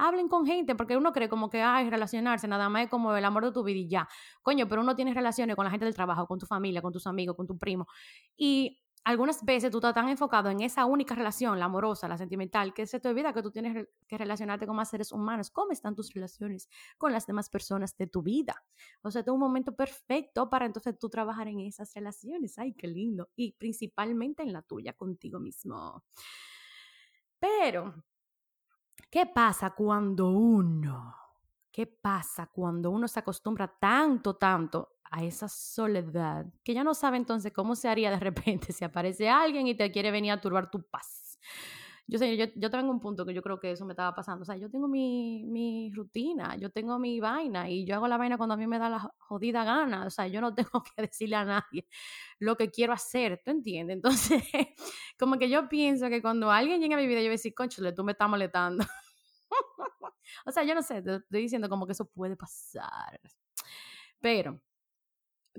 hablen 0.02 0.28
con 0.28 0.46
gente, 0.46 0.76
porque 0.76 0.98
uno 0.98 1.14
cree 1.14 1.30
como 1.30 1.50
que, 1.50 1.62
ay, 1.62 1.90
relacionarse 1.90 2.48
nada 2.48 2.70
más 2.70 2.86
es 2.86 2.90
como 2.90 3.16
el 3.16 3.24
amor 3.24 3.46
de 3.46 3.52
tu 3.52 3.64
vida 3.64 3.78
y 3.80 3.88
ya. 3.88 4.08
Coño, 4.42 4.68
pero 4.68 4.82
uno 4.82 4.96
tiene 4.96 5.14
relaciones 5.14 5.56
con 5.56 5.64
la 5.66 5.72
gente 5.72 5.86
del 5.86 5.94
trabajo, 5.94 6.26
con 6.28 6.40
tu 6.40 6.48
familia, 6.48 6.82
con 6.82 6.92
tus 6.92 7.06
amigos, 7.06 7.36
con 7.36 7.46
tu 7.46 7.58
primo. 7.58 7.88
Y 8.36 8.82
algunas 9.04 9.44
veces 9.44 9.72
tú 9.72 9.78
estás 9.78 9.94
tan 9.94 10.10
enfocado 10.10 10.50
en 10.50 10.62
esa 10.62 10.86
única 10.86 11.14
relación, 11.16 11.60
la 11.60 11.66
amorosa, 11.66 12.08
la 12.08 12.18
sentimental, 12.18 12.74
que 12.74 12.88
se 12.88 13.00
te 13.00 13.10
olvida 13.10 13.32
que 13.34 13.44
tú 13.44 13.52
tienes 13.52 13.88
que 14.08 14.18
relacionarte 14.18 14.66
con 14.68 14.76
más 14.76 14.90
seres 14.90 15.12
humanos. 15.12 15.52
¿Cómo 15.52 15.72
están 15.72 15.96
tus 15.96 16.14
relaciones 16.14 16.68
con 16.98 17.12
las 17.12 17.28
demás 17.28 17.50
personas 17.50 17.96
de 17.98 18.08
tu 18.08 18.24
vida? 18.24 18.64
O 19.04 19.12
sea, 19.12 19.22
es 19.22 19.28
un 19.28 19.40
momento 19.40 19.76
perfecto 19.76 20.50
para 20.50 20.66
entonces 20.66 20.98
tú 21.00 21.10
trabajar 21.10 21.48
en 21.48 21.60
esas 21.62 21.94
relaciones. 21.94 22.58
Ay, 22.58 22.74
qué 22.74 22.88
lindo. 22.88 23.30
Y 23.36 23.54
principalmente 23.54 24.44
en 24.44 24.54
la 24.54 24.62
tuya, 24.64 24.94
contigo 24.94 25.40
mismo. 25.40 26.04
Pero 27.40 28.04
¿Qué 29.12 29.26
pasa 29.26 29.72
cuando 29.72 30.30
uno, 30.32 31.14
qué 31.70 31.86
pasa 31.86 32.48
cuando 32.48 32.90
uno 32.92 33.10
se 33.10 33.20
acostumbra 33.20 33.68
tanto, 33.68 34.38
tanto 34.38 35.00
a 35.12 35.22
esa 35.22 35.50
soledad 35.50 36.46
que 36.64 36.74
ya 36.74 36.86
no 36.86 36.94
sabe 36.94 37.18
entonces 37.18 37.52
cómo 37.52 37.76
se 37.76 37.90
haría 37.90 38.10
de 38.10 38.20
repente 38.20 38.72
si 38.74 38.86
aparece 38.86 39.30
alguien 39.30 39.68
y 39.68 39.76
te 39.76 39.92
quiere 39.92 40.12
venir 40.12 40.32
a 40.32 40.40
turbar 40.40 40.72
tu 40.72 40.82
paz? 40.84 41.38
Yo 42.08 42.18
sé, 42.20 42.36
yo, 42.36 42.46
yo 42.56 42.70
tengo 42.70 42.92
un 42.92 43.00
punto 43.00 43.26
que 43.26 43.34
yo 43.34 43.42
creo 43.42 43.60
que 43.60 43.72
eso 43.72 43.86
me 43.86 43.94
estaba 43.94 44.14
pasando. 44.14 44.42
O 44.42 44.46
sea, 44.46 44.58
yo 44.58 44.70
tengo 44.70 44.88
mi, 44.88 45.46
mi 45.46 45.92
rutina, 45.94 46.58
yo 46.58 46.70
tengo 46.70 47.00
mi 47.00 47.20
vaina 47.22 47.70
y 47.70 47.86
yo 47.86 47.96
hago 47.96 48.08
la 48.08 48.18
vaina 48.18 48.38
cuando 48.38 48.56
a 48.56 48.58
mí 48.58 48.68
me 48.68 48.80
da 48.80 48.90
la 48.90 49.00
jodida 49.20 49.64
gana. 49.64 50.06
O 50.08 50.10
sea, 50.10 50.28
yo 50.28 50.42
no 50.42 50.54
tengo 50.56 50.84
que 50.84 51.02
decirle 51.04 51.36
a 51.38 51.46
nadie 51.46 51.88
lo 52.40 52.58
que 52.58 52.72
quiero 52.72 52.94
hacer, 52.94 53.42
¿tú 53.46 53.52
entiendes? 53.52 53.96
Entonces, 53.96 54.44
como 55.20 55.38
que 55.40 55.50
yo 55.50 55.70
pienso 55.70 56.10
que 56.10 56.22
cuando 56.22 56.52
alguien 56.52 56.82
llega 56.82 56.96
a 56.96 57.00
mi 57.00 57.08
vida, 57.08 57.20
yo 57.20 57.26
voy 57.26 57.30
a 57.30 57.32
decir, 57.32 57.54
conchule, 57.56 57.94
tú 57.94 58.04
me 58.04 58.14
estás 58.14 58.30
molestando. 58.30 58.86
o 60.46 60.52
sea, 60.52 60.64
yo 60.64 60.76
no 60.76 60.82
sé, 60.82 61.02
te 61.02 61.16
estoy 61.16 61.42
diciendo 61.42 61.70
como 61.70 61.86
que 61.86 61.94
eso 61.94 62.06
puede 62.06 62.36
pasar. 62.36 63.20
Pero, 64.22 64.62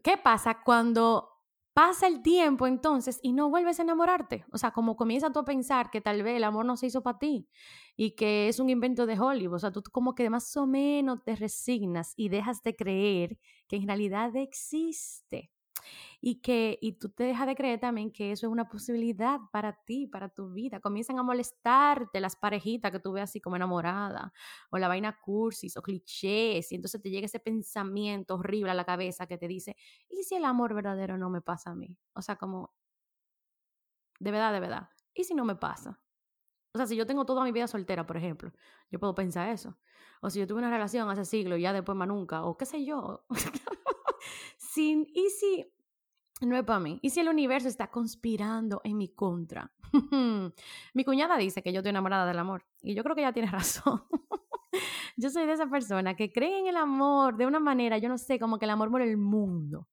¿qué 0.03 0.17
pasa 0.19 0.63
cuando 0.65 1.32
pasa 1.75 2.07
el 2.07 2.23
tiempo 2.23 2.67
entonces 2.67 3.19
y 3.23 3.33
no 3.33 3.51
vuelves 3.51 3.79
a 3.81 3.83
enamorarte? 3.83 4.45
O 4.53 4.59
sea, 4.59 4.73
como 4.73 4.97
comienzas 4.97 5.33
tú 5.33 5.41
a 5.41 5.45
pensar 5.45 5.91
que 5.91 6.01
tal 6.01 6.23
vez 6.23 6.37
el 6.37 6.45
amor 6.45 6.65
no 6.67 6.77
se 6.77 6.87
hizo 6.87 7.03
para 7.03 7.19
ti 7.19 7.49
y 7.97 8.13
que 8.17 8.49
es 8.49 8.59
un 8.61 8.71
invento 8.71 9.07
de 9.07 9.19
Hollywood. 9.19 9.57
O 9.57 9.59
sea, 9.59 9.73
tú 9.73 9.83
como 9.91 10.15
que 10.15 10.29
más 10.31 10.57
o 10.57 10.67
menos 10.67 11.23
te 11.25 11.37
resignas 11.37 12.13
y 12.17 12.29
dejas 12.29 12.63
de 12.63 12.77
creer 12.77 13.39
que 13.69 13.77
en 13.77 13.87
realidad 13.87 14.35
existe 14.37 15.51
y 16.21 16.41
que 16.41 16.79
y 16.81 16.93
tú 16.93 17.11
te 17.11 17.25
dejas 17.25 17.47
de 17.47 17.57
creer 17.57 17.81
también 17.81 18.13
que 18.13 18.33
eso 18.33 18.47
es 18.47 18.53
una 18.53 18.69
posibilidad 18.69 19.41
para 19.53 19.73
ti, 19.85 20.07
para 20.07 20.29
tu 20.29 20.53
vida. 20.53 20.81
Comienzan 20.81 21.19
a 21.19 21.23
molestarte 21.23 22.21
las 22.21 22.37
parejitas 22.37 22.93
que 22.93 23.01
tú 23.01 23.13
ves 23.13 23.25
así 23.25 23.41
como 23.41 23.57
enamorada 23.57 24.33
o 24.71 24.79
la 24.79 24.89
vaina 24.89 25.19
cursis 25.21 25.77
o 25.77 25.83
clichés 25.83 26.71
y 26.73 26.77
entonces 26.77 27.03
te 27.03 27.11
llega 27.11 27.27
ese 27.27 27.41
pensamiento 27.41 28.37
horrible 28.37 28.71
a 28.71 28.75
la 28.75 28.85
cabeza 28.85 29.27
que 29.27 29.39
te 29.39 29.49
dice, 29.49 29.77
¿y 30.09 30.23
si 30.25 30.37
el 30.37 30.45
amor 30.45 30.75
verdadero 30.75 31.19
no 31.19 31.31
me 31.31 31.41
pasa 31.43 31.71
a 31.71 31.75
mí? 31.75 31.97
O 32.15 32.23
sea, 32.23 32.37
como, 32.37 32.73
de 34.21 34.31
verdad, 34.31 34.53
de 34.53 34.61
verdad, 34.61 34.89
¿y 35.15 35.25
si 35.25 35.35
no 35.35 35.45
me 35.45 35.57
pasa? 35.57 36.01
O 36.75 36.79
sea, 36.79 36.87
si 36.87 36.97
yo 36.97 37.07
tengo 37.07 37.27
toda 37.27 37.45
mi 37.45 37.53
vida 37.53 37.69
soltera, 37.69 38.07
por 38.07 38.17
ejemplo, 38.17 38.53
yo 38.91 39.01
puedo 39.01 39.15
pensar 39.15 39.49
eso. 39.51 39.79
O 40.23 40.31
si 40.31 40.41
yo 40.41 40.47
tuve 40.47 40.61
una 40.61 40.71
relación 40.71 41.11
hace 41.11 41.25
siglos 41.25 41.59
y 41.59 41.63
ya 41.63 41.73
después 41.73 41.97
más 41.99 42.09
nunca, 42.09 42.45
o 42.45 42.57
qué 42.57 42.67
sé 42.67 42.85
yo. 42.85 43.27
Sin, 44.57 45.07
¿Y 45.15 45.31
si 45.31 45.67
no 46.47 46.57
es 46.57 46.65
para 46.65 46.81
mí. 46.81 46.99
¿Y 47.03 47.11
si 47.11 47.21
el 47.21 47.29
universo 47.29 47.69
está 47.69 47.89
conspirando 47.89 48.81
en 48.85 48.97
mi 48.97 49.09
contra? 49.09 49.73
mi 50.95 51.05
cuñada 51.05 51.37
dice 51.37 51.63
que 51.63 51.73
yo 51.73 51.79
estoy 51.79 51.91
enamorada 51.91 52.27
del 52.27 52.39
amor 52.39 52.65
y 52.83 52.95
yo 52.95 53.03
creo 53.03 53.15
que 53.15 53.23
ella 53.23 53.33
tiene 53.33 53.51
razón. 53.51 54.03
yo 55.17 55.31
soy 55.31 55.47
de 55.47 55.53
esa 55.53 55.67
persona 55.67 56.17
que 56.17 56.33
cree 56.33 56.59
en 56.59 56.67
el 56.67 56.77
amor 56.77 57.37
de 57.37 57.47
una 57.47 57.61
manera, 57.61 57.99
yo 57.99 58.09
no 58.09 58.19
sé, 58.19 58.39
como 58.39 58.59
que 58.59 58.65
el 58.65 58.71
amor 58.71 58.91
por 58.91 59.03
el 59.03 59.17
mundo. 59.17 59.89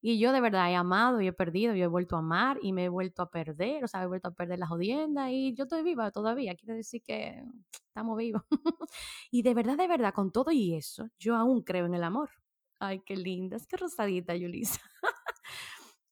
Y 0.00 0.18
yo 0.18 0.32
de 0.32 0.42
verdad 0.42 0.70
he 0.70 0.74
amado 0.74 1.22
y 1.22 1.28
he 1.28 1.32
perdido, 1.32 1.74
yo 1.74 1.84
he 1.84 1.88
vuelto 1.88 2.16
a 2.16 2.18
amar 2.18 2.58
y 2.60 2.74
me 2.74 2.84
he 2.84 2.88
vuelto 2.90 3.22
a 3.22 3.30
perder, 3.30 3.84
o 3.84 3.88
sea, 3.88 4.02
he 4.02 4.06
vuelto 4.06 4.28
a 4.28 4.34
perder 4.34 4.58
la 4.58 4.66
jodienda 4.66 5.30
y 5.30 5.54
yo 5.54 5.64
estoy 5.64 5.82
viva 5.82 6.10
todavía, 6.10 6.54
quiere 6.54 6.74
decir 6.74 7.02
que 7.02 7.42
estamos 7.72 8.18
vivos. 8.18 8.42
y 9.30 9.40
de 9.40 9.54
verdad, 9.54 9.78
de 9.78 9.88
verdad, 9.88 10.12
con 10.12 10.30
todo 10.30 10.50
y 10.50 10.74
eso, 10.74 11.08
yo 11.18 11.34
aún 11.34 11.62
creo 11.62 11.86
en 11.86 11.94
el 11.94 12.04
amor. 12.04 12.28
Ay, 12.78 13.00
qué 13.04 13.16
linda, 13.16 13.56
es 13.56 13.66
que 13.66 13.76
rosadita, 13.76 14.34
Yulisa. 14.34 14.80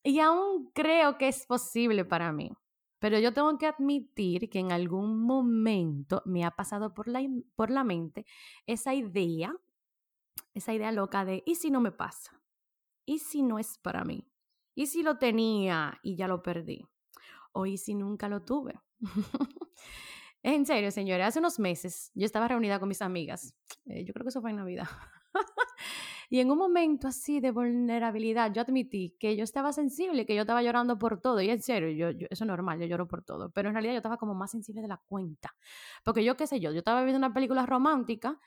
Y 0.05 0.19
aún 0.19 0.73
creo 0.75 1.17
que 1.17 1.29
es 1.29 1.47
posible 1.47 2.05
para 2.05 2.33
mí. 2.33 2.51
Pero 2.99 3.21
yo 3.21 3.33
tengo 3.33 3.57
que 3.57 3.69
admitir 3.69 4.51
que 4.51 4.59
en 4.59 4.73
algún 4.73 5.23
momento 5.23 6.23
me 6.25 6.45
ha 6.45 6.51
pasado 6.51 6.93
por 6.93 7.07
la, 7.07 7.21
por 7.55 7.71
la 7.71 7.85
mente 7.85 8.27
esa 8.67 8.95
idea, 8.95 9.55
esa 10.55 10.75
idea 10.75 10.91
loca 10.91 11.25
de, 11.25 11.45
¿y 11.47 11.55
si 11.55 11.71
no 11.71 11.81
me 11.81 11.93
pasa? 11.93 12.43
¿y 13.05 13.19
si 13.19 13.43
no 13.43 13.59
es 13.59 13.79
para 13.79 14.05
mí? 14.05 14.29
¿Y 14.75 14.87
si 14.87 15.03
lo 15.03 15.19
tenía 15.19 15.99
y 16.03 16.17
ya 16.17 16.29
lo 16.29 16.43
perdí? 16.43 16.87
¿O 17.53 17.67
y 17.67 17.77
si 17.77 17.95
nunca 17.95 18.29
lo 18.29 18.43
tuve? 18.43 18.81
en 20.43 20.67
serio, 20.67 20.91
señores, 20.91 21.27
hace 21.27 21.39
unos 21.39 21.59
meses 21.59 22.11
yo 22.15 22.25
estaba 22.25 22.49
reunida 22.49 22.79
con 22.79 22.89
mis 22.89 23.03
amigas, 23.03 23.55
eh, 23.85 24.05
yo 24.05 24.13
creo 24.13 24.25
que 24.25 24.31
eso 24.31 24.41
fue 24.41 24.51
en 24.51 24.57
Navidad, 24.57 24.89
y 26.33 26.41
en 26.41 26.51
un 26.51 26.57
momento 26.57 27.09
así 27.09 27.41
de 27.41 27.51
vulnerabilidad, 27.51 28.51
yo 28.55 28.63
admití 28.63 29.15
que 29.21 29.37
yo 29.37 29.45
estaba 29.45 29.71
sensible, 29.71 30.25
que 30.25 30.35
yo 30.35 30.41
estaba 30.41 30.63
llorando 30.63 30.99
por 30.99 31.21
todo. 31.21 31.43
Y 31.43 31.51
en 31.51 31.61
serio, 31.61 31.91
yo, 31.91 32.09
eso 32.31 32.45
es 32.45 32.49
normal, 32.49 32.81
yo 32.81 32.87
lloro 32.87 33.07
por 33.07 33.23
todo. 33.23 33.51
Pero 33.51 33.69
en 33.69 33.75
realidad 33.75 33.93
yo 33.93 33.99
estaba 33.99 34.17
como 34.17 34.33
más 34.33 34.51
sensible 34.51 34.81
de 34.81 34.89
la 34.89 34.97
cuenta. 34.97 35.55
Porque 36.03 36.25
yo, 36.25 36.35
qué 36.35 36.47
sé 36.47 36.59
yo, 36.59 36.71
yo 36.73 36.79
estaba 36.79 37.03
viendo 37.03 37.19
una 37.19 37.35
película 37.35 37.67
romántica 37.67 38.41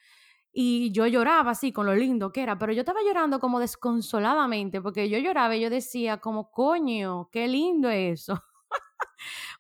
y 0.52 0.92
yo 0.94 1.06
lloraba 1.06 1.52
así 1.52 1.72
con 1.72 1.86
lo 1.86 1.94
lindo 1.94 2.32
que 2.32 2.42
era, 2.42 2.58
pero 2.58 2.74
yo 2.74 2.80
estaba 2.80 3.02
llorando 3.06 3.40
como 3.40 3.60
desconsoladamente, 3.60 4.82
porque 4.82 5.08
yo 5.08 5.20
lloraba 5.20 5.56
y 5.56 5.62
yo 5.62 5.70
decía 5.70 6.18
como, 6.18 6.50
coño, 6.50 7.30
qué 7.32 7.48
lindo 7.48 7.88
es 7.92 8.22
eso. 8.22 8.42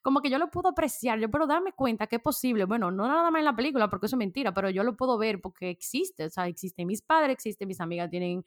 Como 0.06 0.22
que 0.22 0.30
yo 0.30 0.38
lo 0.38 0.52
puedo 0.52 0.70
apreciar, 0.70 1.18
yo 1.18 1.32
puedo 1.32 1.48
darme 1.48 1.74
cuenta 1.74 2.06
que 2.06 2.18
es 2.18 2.22
posible, 2.22 2.66
bueno, 2.66 2.92
no 2.92 3.08
nada 3.08 3.32
más 3.32 3.40
en 3.40 3.46
la 3.46 3.56
película, 3.56 3.90
porque 3.90 4.06
eso 4.06 4.16
es 4.16 4.20
mentira, 4.20 4.54
pero 4.54 4.70
yo 4.70 4.84
lo 4.84 4.96
puedo 4.96 5.18
ver 5.18 5.42
porque 5.42 5.72
existe, 5.72 6.26
o 6.26 6.30
sea, 6.30 6.46
existen 6.46 6.86
mis 6.86 7.02
padres, 7.02 7.34
existen 7.34 7.68
mis 7.68 7.82
amigas, 7.82 8.12
tienen 8.12 8.46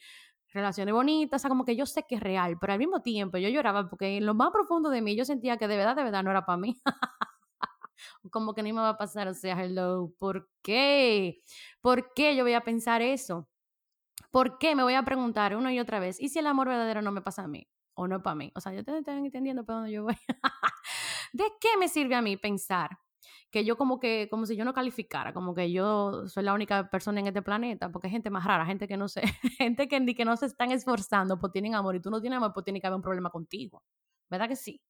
relaciones 0.53 0.95
bonitas, 0.95 1.41
o 1.41 1.43
sea, 1.43 1.49
como 1.49 1.65
que 1.65 1.75
yo 1.75 1.85
sé 1.85 2.05
que 2.09 2.15
es 2.15 2.21
real, 2.21 2.59
pero 2.61 2.75
al 2.75 2.79
mismo 2.79 3.03
tiempo 3.03 3.39
yo 3.39 3.49
lloraba 3.49 3.89
porque 3.89 4.19
en 4.19 4.27
lo 4.27 4.35
más 4.35 4.53
profundo 4.53 4.89
de 4.89 5.03
mí 5.03 5.17
yo 5.17 5.25
sentía 5.25 5.57
que 5.57 5.67
de 5.67 5.77
verdad, 5.77 5.97
de 5.97 6.05
verdad 6.05 6.23
no 6.23 6.31
era 6.31 6.47
para 6.47 6.59
mí. 6.59 6.81
como 8.31 8.55
que 8.55 8.63
ni 8.63 8.73
me 8.73 8.81
va 8.81 8.91
a 8.91 8.97
pasar, 8.97 9.27
o 9.27 9.35
sea, 9.35 9.61
hello, 9.61 10.13
¿por 10.21 10.49
qué? 10.63 11.43
¿Por 11.81 12.15
qué 12.15 12.37
yo 12.37 12.45
voy 12.45 12.55
a 12.55 12.61
pensar 12.61 13.03
eso? 13.03 13.49
¿Por 14.31 14.59
qué 14.59 14.77
me 14.77 14.85
voy 14.85 14.95
a 14.95 15.03
preguntar 15.03 15.57
una 15.57 15.75
y 15.75 15.81
otra 15.81 15.99
vez? 15.99 16.21
¿Y 16.21 16.29
si 16.29 16.39
el 16.39 16.47
amor 16.47 16.69
verdadero 16.69 17.03
no 17.03 17.11
me 17.11 17.21
pasa 17.23 17.43
a 17.43 17.49
mí? 17.49 17.69
¿O 17.95 18.07
no 18.07 18.23
para 18.23 18.37
mí? 18.37 18.53
O 18.55 18.61
sea, 18.61 18.73
yo 18.73 18.85
te 18.85 18.97
estoy 18.97 19.17
entendiendo 19.17 19.65
para 19.65 19.81
dónde 19.81 19.93
yo 19.93 20.05
voy. 20.05 20.17
¿De 21.33 21.45
qué 21.61 21.69
me 21.79 21.89
sirve 21.89 22.15
a 22.15 22.23
mí 22.23 22.37
pensar 22.37 22.91
que 23.51 23.65
yo 23.65 23.77
como 23.77 23.99
que, 23.99 24.29
como 24.31 24.47
si 24.47 24.57
yo 24.57 24.65
no 24.65 24.75
calificara, 24.75 25.33
como 25.33 25.55
que 25.55 25.73
yo 25.73 26.27
soy 26.29 26.43
la 26.45 26.53
única 26.55 26.91
persona 26.91 27.21
en 27.21 27.29
este 27.29 27.43
planeta, 27.43 27.91
porque 27.91 28.09
hay 28.09 28.13
gente 28.13 28.31
más 28.31 28.45
rara, 28.45 28.67
gente 28.67 28.87
que 28.87 28.97
no 28.97 29.09
sé, 29.09 29.23
gente 29.59 29.89
que, 29.89 30.05
que 30.15 30.25
no 30.25 30.37
se 30.37 30.47
están 30.47 30.71
esforzando, 30.73 31.39
pues 31.39 31.53
tienen 31.53 31.75
amor 31.75 31.97
y 31.97 32.01
tú 32.01 32.11
no 32.11 32.21
tienes 32.21 32.37
amor, 32.37 32.53
pues 32.53 32.65
tiene 32.65 32.81
que 32.81 32.87
haber 32.87 32.97
un 32.97 33.03
problema 33.03 33.31
contigo. 33.31 33.83
¿Verdad 34.31 34.49
que 34.49 34.57
sí? 34.57 34.83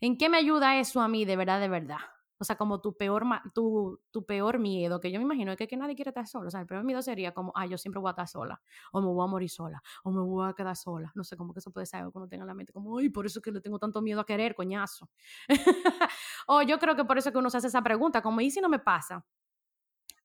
¿En 0.00 0.16
qué 0.18 0.28
me 0.28 0.38
ayuda 0.38 0.78
eso 0.78 1.00
a 1.00 1.08
mí 1.08 1.24
de 1.24 1.36
verdad, 1.36 1.60
de 1.60 1.68
verdad? 1.68 1.98
O 2.40 2.44
sea, 2.44 2.56
como 2.56 2.80
tu 2.80 2.96
peor, 2.96 3.22
tu, 3.54 4.00
tu 4.10 4.24
peor 4.24 4.58
miedo, 4.58 4.98
que 4.98 5.12
yo 5.12 5.20
me 5.20 5.24
imagino 5.24 5.54
que, 5.56 5.68
que 5.68 5.76
nadie 5.76 5.94
quiere 5.94 6.08
estar 6.08 6.26
solo. 6.26 6.48
O 6.48 6.50
sea, 6.50 6.60
el 6.60 6.66
peor 6.66 6.84
miedo 6.84 7.02
sería 7.02 7.34
como, 7.34 7.52
ah, 7.54 7.66
yo 7.66 7.76
siempre 7.76 8.00
voy 8.00 8.08
a 8.08 8.12
estar 8.12 8.26
sola, 8.26 8.62
o 8.92 9.02
me 9.02 9.08
voy 9.08 9.22
a 9.22 9.26
morir 9.26 9.50
sola, 9.50 9.82
o 10.04 10.10
me 10.10 10.22
voy 10.22 10.48
a 10.48 10.54
quedar 10.54 10.74
sola. 10.74 11.12
No 11.14 11.22
sé, 11.22 11.36
como 11.36 11.52
que 11.52 11.58
eso 11.58 11.70
puede 11.70 11.84
ser 11.84 12.00
algo 12.00 12.12
que 12.12 12.18
uno 12.18 12.28
tenga 12.28 12.44
en 12.44 12.48
la 12.48 12.54
mente, 12.54 12.72
como, 12.72 12.96
ay, 12.96 13.10
por 13.10 13.26
eso 13.26 13.40
es 13.40 13.44
que 13.44 13.52
le 13.52 13.60
tengo 13.60 13.78
tanto 13.78 14.00
miedo 14.00 14.20
a 14.20 14.24
querer, 14.24 14.54
coñazo. 14.54 15.10
o 16.46 16.62
yo 16.62 16.78
creo 16.78 16.96
que 16.96 17.04
por 17.04 17.18
eso 17.18 17.28
es 17.28 17.32
que 17.34 17.38
uno 17.38 17.50
se 17.50 17.58
hace 17.58 17.66
esa 17.66 17.82
pregunta, 17.82 18.22
como, 18.22 18.40
¿y 18.40 18.50
si 18.50 18.62
no 18.62 18.70
me 18.70 18.78
pasa? 18.78 19.22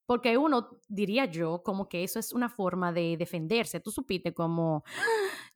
Porque 0.05 0.37
uno, 0.37 0.79
diría 0.87 1.25
yo, 1.25 1.63
como 1.63 1.89
que 1.89 2.05
eso 2.05 2.19
es 2.19 2.31
una 2.31 2.47
forma 2.47 2.93
de 2.93 3.17
defenderse. 3.17 3.81
Tú 3.81 3.91
supiste 3.91 4.33
como, 4.33 4.83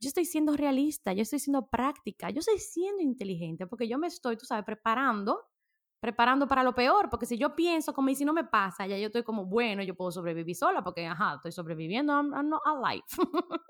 yo 0.01 0.07
estoy 0.09 0.25
siendo 0.25 0.57
realista, 0.57 1.13
yo 1.13 1.21
estoy 1.21 1.39
siendo 1.39 1.67
práctica, 1.69 2.31
yo 2.31 2.39
estoy 2.39 2.59
siendo 2.59 3.01
inteligente, 3.01 3.67
porque 3.67 3.87
yo 3.87 3.97
me 3.97 4.07
estoy, 4.07 4.35
tú 4.37 4.45
sabes, 4.45 4.65
preparando 4.65 5.47
preparando 5.99 6.47
para 6.47 6.63
lo 6.63 6.73
peor, 6.73 7.09
porque 7.09 7.25
si 7.25 7.37
yo 7.37 7.55
pienso 7.55 7.93
como 7.93 8.09
y 8.09 8.15
si 8.15 8.25
no 8.25 8.33
me 8.33 8.45
pasa, 8.45 8.87
ya 8.87 8.97
yo 8.97 9.07
estoy 9.07 9.23
como, 9.23 9.45
bueno, 9.45 9.83
yo 9.83 9.95
puedo 9.95 10.11
sobrevivir 10.11 10.55
sola, 10.55 10.83
porque, 10.83 11.05
ajá, 11.05 11.35
estoy 11.35 11.51
sobreviviendo, 11.51 12.13
I'm, 12.13 12.49
not 12.49 12.61
alive. 12.65 13.03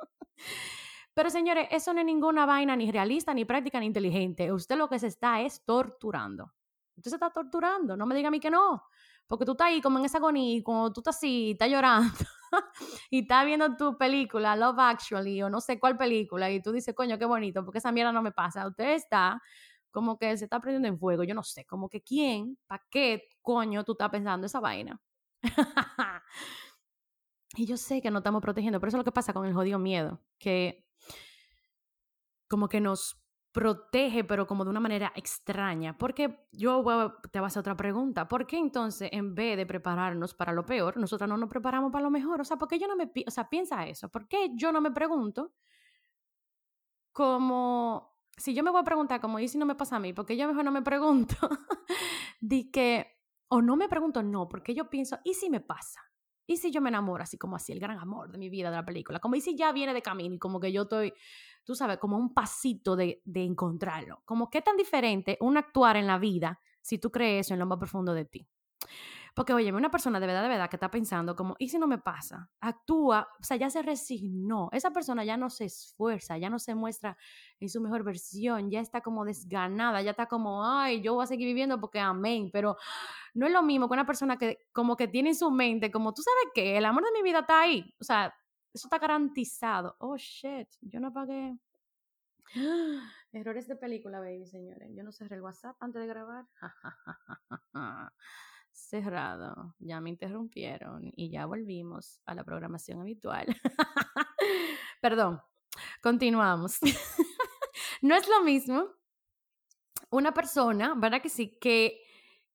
Pero 1.13 1.29
señores, 1.29 1.67
eso 1.71 1.93
no 1.93 2.00
es 2.00 2.05
ninguna 2.05 2.45
vaina 2.45 2.75
ni 2.75 2.91
realista, 2.91 3.33
ni 3.33 3.45
práctica, 3.45 3.79
ni 3.79 3.88
inteligente. 3.88 4.53
Usted 4.53 4.77
lo 4.77 4.88
que 4.88 5.00
se 5.00 5.07
está 5.07 5.41
es 5.41 5.65
torturando. 5.65 6.53
Usted 6.95 7.09
se 7.09 7.15
está 7.15 7.29
torturando, 7.31 7.98
no 7.98 8.05
me 8.05 8.15
diga 8.15 8.27
a 8.27 8.31
mí 8.31 8.39
que 8.39 8.51
no. 8.51 8.83
Porque 9.27 9.45
tú 9.45 9.51
estás 9.51 9.67
ahí 9.67 9.81
como 9.81 10.00
en 10.00 10.05
esa 10.05 10.17
agonía 10.17 10.57
y 10.57 10.63
cuando 10.63 10.91
tú 10.91 11.01
estás 11.01 11.17
así, 11.17 11.51
estás 11.51 11.69
llorando 11.69 12.09
y 13.12 13.21
estás 13.21 13.45
viendo 13.45 13.75
tu 13.75 13.98
película, 13.98 14.55
Love 14.55 14.79
Actually, 14.79 15.41
o 15.43 15.50
no 15.50 15.62
sé 15.62 15.79
cuál 15.79 15.98
película, 15.98 16.50
y 16.50 16.62
tú 16.62 16.71
dices, 16.71 16.95
coño, 16.95 17.17
qué 17.19 17.25
bonito, 17.25 17.63
porque 17.63 17.77
esa 17.79 17.91
mierda 17.91 18.12
no 18.12 18.21
me 18.21 18.31
pasa. 18.31 18.67
Usted 18.67 18.93
está 18.93 19.41
como 19.91 20.17
que 20.17 20.38
se 20.38 20.46
está 20.46 20.60
prendiendo 20.60 20.88
en 20.88 21.00
fuego, 21.00 21.24
yo 21.24 21.34
no 21.34 21.43
sé, 21.43 21.65
como 21.65 21.89
que 21.89 22.01
quién, 22.01 22.58
para 22.67 22.84
qué 22.89 23.29
coño 23.41 23.84
tú 23.84 23.93
estás 23.93 24.10
pensando 24.10 24.46
esa 24.48 24.60
vaina. 24.60 25.00
y 27.55 27.65
yo 27.65 27.77
sé 27.77 28.01
que 28.01 28.12
no 28.12 28.19
estamos 28.19 28.41
protegiendo, 28.41 28.79
pero 28.79 28.89
eso 28.89 28.98
es 28.98 29.00
lo 29.00 29.05
que 29.05 29.12
pasa 29.12 29.34
con 29.34 29.46
el 29.46 29.53
jodido 29.53 29.79
miedo, 29.79 30.22
que 30.38 30.86
como 32.48 32.67
que 32.67 32.81
nos 32.81 33.19
protege, 33.51 34.24
pero 34.24 34.48
como 34.48 34.63
de 34.63 34.69
una 34.69 34.79
manera 34.79 35.12
extraña. 35.15 35.98
Porque 35.98 36.48
yo 36.51 36.84
te 37.31 37.39
voy 37.39 37.46
a 37.46 37.48
hacer 37.48 37.62
otra 37.62 37.75
pregunta. 37.75 38.27
¿Por 38.27 38.46
qué 38.46 38.58
entonces, 38.58 39.10
en 39.12 39.36
vez 39.36 39.58
de 39.58 39.65
prepararnos 39.65 40.34
para 40.34 40.53
lo 40.53 40.65
peor, 40.65 40.98
nosotros 40.98 41.27
no 41.27 41.38
nos 41.38 41.50
preparamos 41.50 41.91
para 41.91 42.03
lo 42.03 42.12
mejor? 42.12 42.41
O 42.41 42.46
sea, 42.46 42.58
¿por 42.58 42.67
qué 42.67 42.79
yo 42.79 42.88
no 42.88 42.96
me... 42.96 43.12
O 43.27 43.31
sea, 43.31 43.50
piensa 43.50 43.88
eso. 43.88 44.10
¿Por 44.10 44.27
qué 44.27 44.51
yo 44.55 44.72
no 44.72 44.81
me 44.81 44.91
pregunto 44.91 45.51
como 47.12 48.09
si 48.39 48.53
yo 48.53 48.63
me 48.63 48.72
voy 48.72 48.81
a 48.81 48.86
preguntar, 48.86 49.19
como, 49.19 49.39
¿y 49.39 49.48
si 49.48 49.58
no 49.58 49.65
me 49.65 49.75
pasa 49.75 49.98
a 49.98 50.00
mí? 50.00 50.13
Porque 50.13 50.38
yo 50.38 50.48
mejor 50.48 50.63
no 50.63 50.72
me 50.72 50.81
pregunto, 50.81 51.36
di 52.39 52.72
que, 52.72 53.19
o 53.50 53.62
no 53.62 53.75
me 53.75 53.89
pregunto, 53.89 54.24
no, 54.24 54.48
porque 54.48 54.74
yo 54.74 54.89
pienso, 54.89 55.19
¿y 55.24 55.34
si 55.34 55.50
me 55.50 55.60
pasa? 55.60 56.01
¿Y 56.48 56.58
si 56.58 56.72
yo 56.72 56.81
me 56.81 56.89
enamoro 56.89 57.22
así 57.22 57.38
como 57.38 57.58
así, 57.58 57.74
el 57.74 57.79
gran 57.79 58.00
amor 58.00 58.31
de 58.31 58.39
mi 58.39 58.50
vida, 58.50 58.72
de 58.72 58.77
la 58.77 58.86
película? 58.86 59.19
Como, 59.19 59.36
¿y 59.36 59.41
si 59.41 59.55
ya 59.55 59.72
viene 59.72 59.93
de 59.93 60.01
camino 60.01 60.34
y 60.34 60.39
como 60.39 60.60
que 60.60 60.72
yo 60.72 60.84
estoy, 60.84 61.13
tú 61.63 61.75
sabes, 61.75 61.98
como 61.98 62.17
un 62.17 62.34
pasito 62.34 62.96
de, 62.96 63.22
de 63.25 63.43
encontrarlo? 63.43 64.24
Como, 64.25 64.50
¿qué 64.50 64.62
tan 64.62 64.75
diferente 64.75 65.38
un 65.41 65.58
actuar 65.58 65.98
en 65.98 66.08
la 66.08 66.17
vida 66.17 66.60
si 66.81 66.98
tú 66.98 67.12
crees 67.12 67.46
eso 67.46 67.53
en 67.53 67.60
lo 67.60 67.67
más 67.67 67.77
profundo 67.77 68.13
de 68.13 68.25
ti? 68.25 68.48
Porque, 69.36 69.53
oye, 69.53 69.71
una 69.71 69.91
persona 69.91 70.19
de 70.19 70.27
verdad, 70.27 70.43
de 70.43 70.50
verdad 70.50 70.69
que 70.69 70.75
está 70.75 70.89
pensando 70.91 71.36
como, 71.36 71.55
¿y 71.59 71.69
si 71.69 71.77
no 71.77 71.88
me 71.88 71.98
pasa? 71.98 72.50
Actúa, 72.59 73.27
o 73.39 73.43
sea, 73.43 73.57
ya 73.57 73.69
se 73.69 73.81
resignó. 73.81 74.69
Esa 74.71 74.91
persona 74.91 75.24
ya 75.24 75.38
no 75.38 75.50
se 75.50 75.65
esfuerza, 75.65 76.38
ya 76.38 76.50
no 76.50 76.59
se 76.59 76.75
muestra 76.75 77.17
en 77.59 77.69
su 77.69 77.81
mejor 77.81 78.03
versión, 78.03 78.69
ya 78.69 78.79
está 78.79 79.01
como 79.01 79.25
desganada, 79.25 80.01
ya 80.01 80.12
está 80.12 80.25
como, 80.25 80.65
ay, 80.65 81.01
yo 81.01 81.13
voy 81.13 81.24
a 81.24 81.27
seguir 81.27 81.48
viviendo 81.48 81.79
porque 81.79 82.00
amén. 82.00 82.50
Pero 82.51 82.77
no 83.33 83.45
es 83.45 83.51
lo 83.51 83.63
mismo 83.63 83.88
que 83.88 83.93
una 83.93 84.05
persona 84.05 84.38
que 84.38 84.67
como 84.71 84.95
que 84.95 85.07
tiene 85.07 85.29
en 85.29 85.36
su 85.36 85.51
mente, 85.51 85.91
como, 85.91 86.13
tú 86.13 86.21
sabes 86.21 86.51
qué, 86.53 86.77
el 86.77 86.86
amor 86.86 87.03
de 87.03 87.12
mi 87.12 87.21
vida 87.24 87.39
está 87.39 87.62
ahí. 87.62 87.93
O 88.00 88.03
sea, 88.03 88.33
eso 88.74 88.88
está 88.88 89.00
garantizado. 89.00 89.95
Oh, 90.00 90.17
shit, 90.17 90.69
yo 90.81 91.00
no 91.00 91.12
pagué. 91.12 91.57
Errores 93.31 93.67
de 93.67 93.75
película, 93.75 94.19
baby, 94.19 94.48
señores. 94.48 94.89
Yo 94.95 95.03
no 95.03 95.12
cerré 95.12 95.36
el 95.36 95.41
WhatsApp 95.41 95.75
antes 95.79 96.01
de 96.01 96.07
grabar. 96.07 96.45
cerrado, 98.72 99.76
ya 99.80 100.02
me 100.02 100.10
interrumpieron 100.10 101.12
y 101.16 101.30
ya 101.30 101.46
volvimos 101.46 102.22
a 102.26 102.36
la 102.36 102.44
programación 102.44 103.02
habitual. 103.02 103.48
Perdón, 105.02 105.42
continuamos. 106.02 106.80
no 108.02 108.16
es 108.16 108.28
lo 108.28 108.44
mismo 108.44 109.00
una 110.12 110.34
persona, 110.34 110.96
¿verdad 110.96 111.22
que 111.22 111.30
sí? 111.30 111.58
Que, 111.60 112.02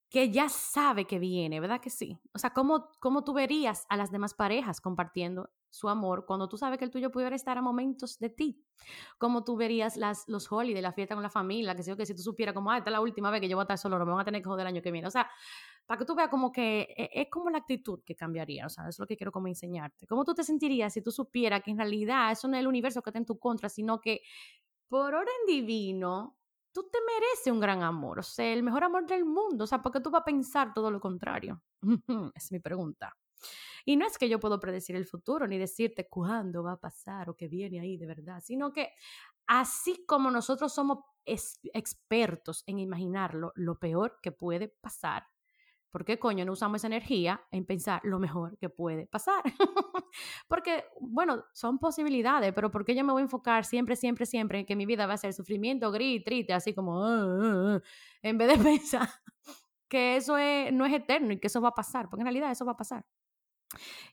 que 0.09 0.30
ya 0.30 0.49
sabe 0.49 1.06
que 1.06 1.18
viene, 1.18 1.61
¿verdad 1.61 1.80
que 1.80 1.90
sí? 1.90 2.18
O 2.33 2.38
sea, 2.38 2.50
¿cómo, 2.50 2.90
¿cómo 3.00 3.25
tú 3.25 3.33
verías 3.33 3.87
a 3.88 3.97
las 3.97 4.11
demás 4.11 4.35
parejas 4.35 4.80
compartiendo 4.80 5.50
su 5.71 5.88
amor 5.88 6.25
cuando 6.25 6.49
tú 6.49 6.56
sabes 6.56 6.78
que 6.78 6.85
el 6.85 6.90
tuyo 6.90 7.11
pudiera 7.11 7.35
estar 7.35 7.59
a 7.59 7.62
momentos 7.62 8.18
de 8.18 8.30
ti? 8.30 8.64
¿Cómo 9.18 9.44
tú 9.44 9.56
verías 9.56 9.97
las, 9.97 10.28
los 10.28 10.50
holidays, 10.50 10.83
la 10.83 10.92
fiesta 10.92 11.14
con 11.14 11.23
la 11.23 11.30
familia? 11.30 11.75
Que 11.75 11.83
sé 11.83 11.97
que 11.97 12.06
si 12.06 12.14
tú 12.14 12.23
supieras 12.23 12.54
como, 12.54 12.71
ah, 12.71 12.78
esta 12.78 12.90
es 12.90 12.92
la 12.92 13.00
última 13.00 13.30
vez 13.30 13.40
que 13.40 13.49
yo 13.49 13.56
voy 13.56 13.62
a 13.62 13.64
estar 13.64 13.78
solo, 13.78 13.99
no 13.99 14.06
me 14.06 14.12
van 14.12 14.21
a 14.21 14.25
tener 14.25 14.42
que 14.42 14.49
joder 14.49 14.66
el 14.66 14.75
año 14.75 14.83
que 14.83 14.90
viene. 14.90 15.09
O 15.09 15.11
sea, 15.11 15.28
para 15.86 15.98
que 15.98 16.04
tú 16.04 16.14
veas 16.14 16.28
como 16.28 16.50
que 16.50 16.94
e, 16.96 17.10
es 17.12 17.28
como 17.30 17.50
la 17.50 17.58
actitud 17.58 18.00
que 18.04 18.14
cambiaría, 18.14 18.66
o 18.66 18.68
sea, 18.68 18.88
es 18.88 18.98
lo 18.98 19.06
que 19.06 19.16
quiero 19.16 19.32
como 19.32 19.48
enseñarte. 19.48 20.06
¿Cómo 20.06 20.24
tú 20.24 20.34
te 20.34 20.44
sentirías 20.44 20.92
si 20.92 21.02
tú 21.02 21.10
supieras 21.10 21.62
que 21.62 21.70
en 21.70 21.78
realidad 21.78 22.32
eso 22.32 22.48
no 22.48 22.56
es 22.56 22.60
el 22.60 22.66
universo 22.66 23.02
que 23.02 23.10
está 23.10 23.18
en 23.18 23.26
tu 23.26 23.38
contra, 23.38 23.68
sino 23.68 24.00
que 24.00 24.22
por 24.88 25.14
orden 25.14 25.34
divino, 25.46 26.36
tú 26.72 26.88
te 26.90 26.98
mereces 27.06 27.52
un 27.52 27.60
gran 27.60 27.82
amor, 27.82 28.18
o 28.18 28.22
sea, 28.22 28.52
el 28.52 28.62
mejor 28.62 28.84
amor 28.84 29.06
del 29.06 29.24
mundo, 29.24 29.64
o 29.64 29.66
sea, 29.66 29.82
¿por 29.82 29.92
qué 29.92 30.00
tú 30.00 30.10
vas 30.10 30.22
a 30.22 30.24
pensar 30.24 30.72
todo 30.74 30.90
lo 30.90 31.00
contrario? 31.00 31.62
es 32.34 32.52
mi 32.52 32.60
pregunta. 32.60 33.16
Y 33.84 33.96
no 33.96 34.06
es 34.06 34.16
que 34.16 34.28
yo 34.28 34.40
puedo 34.40 34.58
predecir 34.58 34.96
el 34.96 35.04
futuro 35.04 35.46
ni 35.46 35.58
decirte 35.58 36.08
cuándo 36.08 36.62
va 36.62 36.72
a 36.72 36.80
pasar 36.80 37.28
o 37.28 37.36
qué 37.36 37.48
viene 37.48 37.80
ahí 37.80 37.96
de 37.98 38.06
verdad, 38.06 38.40
sino 38.42 38.72
que 38.72 38.92
así 39.46 40.04
como 40.06 40.30
nosotros 40.30 40.72
somos 40.72 40.98
expertos 41.24 42.64
en 42.66 42.78
imaginarlo, 42.78 43.52
lo 43.56 43.78
peor 43.78 44.18
que 44.22 44.32
puede 44.32 44.68
pasar, 44.68 45.26
¿Por 45.94 46.04
qué 46.04 46.18
coño 46.18 46.44
no 46.44 46.50
usamos 46.50 46.80
esa 46.80 46.88
energía 46.88 47.40
en 47.52 47.64
pensar 47.64 48.00
lo 48.02 48.18
mejor 48.18 48.58
que 48.58 48.68
puede 48.68 49.06
pasar? 49.06 49.44
Porque, 50.48 50.82
bueno, 51.00 51.44
son 51.52 51.78
posibilidades, 51.78 52.52
pero 52.52 52.68
¿por 52.72 52.84
qué 52.84 52.96
yo 52.96 53.04
me 53.04 53.12
voy 53.12 53.20
a 53.20 53.26
enfocar 53.26 53.64
siempre, 53.64 53.94
siempre, 53.94 54.26
siempre 54.26 54.58
en 54.58 54.66
que 54.66 54.74
mi 54.74 54.86
vida 54.86 55.06
va 55.06 55.14
a 55.14 55.18
ser 55.18 55.32
sufrimiento, 55.32 55.92
gris, 55.92 56.24
triste, 56.24 56.52
así 56.52 56.74
como, 56.74 57.00
ah, 57.00 57.22
ah, 57.22 57.76
ah", 57.76 57.80
en 58.22 58.38
vez 58.38 58.48
de 58.48 58.64
pensar 58.80 59.08
que 59.88 60.16
eso 60.16 60.36
no 60.72 60.84
es 60.84 60.92
eterno 60.92 61.32
y 61.32 61.38
que 61.38 61.46
eso 61.46 61.60
va 61.60 61.68
a 61.68 61.74
pasar? 61.76 62.10
Porque 62.10 62.22
en 62.22 62.26
realidad 62.26 62.50
eso 62.50 62.64
va 62.64 62.72
a 62.72 62.76
pasar. 62.76 63.06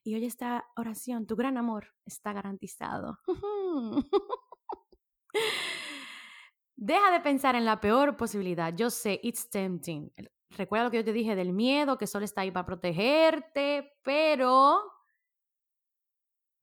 Y 0.03 0.13
hoy 0.13 0.25
esta 0.25 0.67
oración, 0.75 1.25
tu 1.25 1.35
gran 1.35 1.57
amor 1.57 1.95
está 2.05 2.31
garantizado. 2.31 3.17
Deja 6.75 7.11
de 7.11 7.21
pensar 7.21 7.55
en 7.55 7.65
la 7.65 7.81
peor 7.81 8.17
posibilidad. 8.17 8.71
Yo 8.71 8.91
sé, 8.91 9.19
it's 9.23 9.49
tempting. 9.49 10.11
Recuerda 10.57 10.85
lo 10.85 10.91
que 10.91 10.97
yo 10.97 11.05
te 11.05 11.13
dije 11.13 11.35
del 11.35 11.53
miedo, 11.53 11.97
que 11.97 12.07
solo 12.07 12.25
está 12.25 12.41
ahí 12.41 12.51
para 12.51 12.65
protegerte, 12.65 13.93
pero 14.03 14.81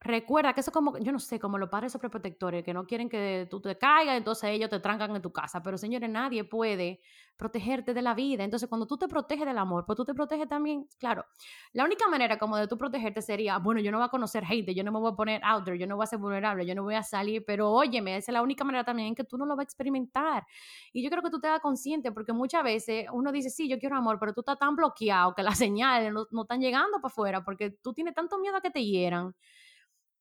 Recuerda 0.00 0.52
que 0.54 0.60
eso 0.60 0.70
es 0.70 0.74
como, 0.74 0.96
yo 0.98 1.10
no 1.10 1.18
sé, 1.18 1.40
como 1.40 1.58
los 1.58 1.68
padres 1.68 1.90
sobreprotectores 1.90 2.62
que 2.64 2.72
no 2.72 2.86
quieren 2.86 3.08
que 3.08 3.48
tú 3.50 3.60
te 3.60 3.76
caigas, 3.76 4.16
entonces 4.16 4.50
ellos 4.50 4.70
te 4.70 4.78
trancan 4.78 5.14
en 5.16 5.20
tu 5.20 5.32
casa. 5.32 5.60
Pero 5.60 5.76
señores, 5.76 6.08
nadie 6.08 6.44
puede 6.44 7.00
protegerte 7.36 7.92
de 7.94 8.02
la 8.02 8.14
vida. 8.14 8.44
Entonces, 8.44 8.68
cuando 8.68 8.86
tú 8.86 8.96
te 8.96 9.08
proteges 9.08 9.44
del 9.44 9.58
amor, 9.58 9.84
pues 9.86 9.96
tú 9.96 10.04
te 10.04 10.14
proteges 10.14 10.48
también, 10.48 10.86
claro. 10.98 11.24
La 11.72 11.84
única 11.84 12.06
manera 12.08 12.38
como 12.38 12.56
de 12.56 12.68
tú 12.68 12.78
protegerte 12.78 13.22
sería, 13.22 13.58
bueno, 13.58 13.80
yo 13.80 13.90
no 13.90 13.98
voy 13.98 14.06
a 14.06 14.08
conocer 14.08 14.44
gente, 14.44 14.72
yo 14.72 14.84
no 14.84 14.92
me 14.92 15.00
voy 15.00 15.12
a 15.12 15.16
poner 15.16 15.40
out 15.44 15.64
there, 15.64 15.76
yo 15.76 15.86
no 15.88 15.96
voy 15.96 16.04
a 16.04 16.06
ser 16.06 16.20
vulnerable, 16.20 16.64
yo 16.64 16.76
no 16.76 16.84
voy 16.84 16.94
a 16.94 17.02
salir, 17.02 17.44
pero 17.44 17.70
óyeme, 17.72 18.16
esa 18.16 18.30
es 18.30 18.34
la 18.34 18.42
única 18.42 18.62
manera 18.64 18.84
también 18.84 19.08
en 19.08 19.14
que 19.16 19.24
tú 19.24 19.36
no 19.36 19.46
lo 19.46 19.56
vas 19.56 19.64
a 19.64 19.64
experimentar. 19.64 20.46
Y 20.92 21.02
yo 21.02 21.10
creo 21.10 21.22
que 21.24 21.30
tú 21.30 21.40
te 21.40 21.48
das 21.48 21.60
consciente, 21.60 22.12
porque 22.12 22.32
muchas 22.32 22.62
veces 22.62 23.06
uno 23.12 23.32
dice, 23.32 23.50
sí, 23.50 23.68
yo 23.68 23.78
quiero 23.80 23.96
amor, 23.96 24.18
pero 24.20 24.32
tú 24.32 24.40
estás 24.40 24.58
tan 24.58 24.76
bloqueado 24.76 25.34
que 25.34 25.42
las 25.42 25.58
señales 25.58 26.12
no, 26.12 26.26
no 26.30 26.42
están 26.42 26.60
llegando 26.60 27.00
para 27.00 27.10
afuera, 27.10 27.44
porque 27.44 27.70
tú 27.82 27.92
tienes 27.92 28.14
tanto 28.14 28.38
miedo 28.38 28.56
a 28.56 28.60
que 28.60 28.70
te 28.70 28.84
hieran 28.84 29.34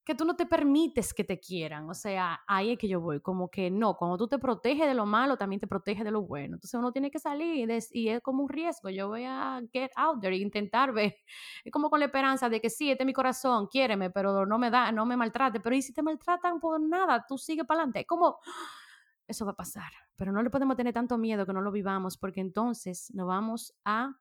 que 0.07 0.15
tú 0.15 0.23
no 0.23 0.37
te 0.37 0.45
permites 0.45 1.13
que 1.13 1.25
te 1.25 1.37
quieran. 1.37 1.89
O 1.89 1.93
sea, 1.93 2.39
ahí 2.47 2.71
es 2.71 2.79
que 2.79 2.87
yo 2.87 3.01
voy, 3.01 3.19
como 3.19 3.49
que 3.49 3.69
no, 3.69 3.97
cuando 3.97 4.15
tú 4.15 4.25
te 4.29 4.39
proteges 4.39 4.87
de 4.87 4.93
lo 4.93 5.05
malo, 5.05 5.35
también 5.35 5.59
te 5.59 5.67
proteges 5.67 6.05
de 6.05 6.11
lo 6.11 6.21
bueno. 6.21 6.55
Entonces 6.55 6.73
uno 6.75 6.93
tiene 6.93 7.11
que 7.11 7.19
salir 7.19 7.69
y 7.91 8.07
es 8.07 8.21
como 8.21 8.43
un 8.43 8.47
riesgo. 8.47 8.89
Yo 8.89 9.09
voy 9.09 9.25
a 9.25 9.61
get 9.73 9.91
out 9.97 10.21
there 10.21 10.33
e 10.33 10.39
intentar 10.39 10.93
ver. 10.93 11.17
Es 11.65 11.73
como 11.73 11.89
con 11.89 11.99
la 11.99 12.05
esperanza 12.05 12.47
de 12.47 12.61
que 12.61 12.69
sí, 12.69 12.89
este 12.89 13.03
es 13.03 13.05
mi 13.05 13.11
corazón, 13.11 13.67
quiéreme, 13.67 14.09
pero 14.09 14.45
no 14.45 14.57
me 14.57 14.71
da, 14.71 14.93
no 14.93 15.05
me 15.05 15.17
maltrate. 15.17 15.59
Pero 15.59 15.75
¿y 15.75 15.81
si 15.81 15.93
te 15.93 16.01
maltratan 16.01 16.61
por 16.61 16.79
nada? 16.79 17.25
Tú 17.27 17.37
sigue 17.37 17.65
para 17.65 17.81
adelante. 17.81 17.99
Es 17.99 18.07
como, 18.07 18.39
eso 19.27 19.45
va 19.45 19.51
a 19.51 19.55
pasar. 19.55 19.91
Pero 20.15 20.31
no 20.31 20.41
le 20.41 20.49
podemos 20.49 20.77
tener 20.77 20.93
tanto 20.93 21.17
miedo 21.17 21.45
que 21.45 21.51
no 21.51 21.59
lo 21.59 21.71
vivamos, 21.73 22.17
porque 22.17 22.39
entonces 22.39 23.13
nos 23.13 23.27
vamos 23.27 23.73
a 23.83 24.15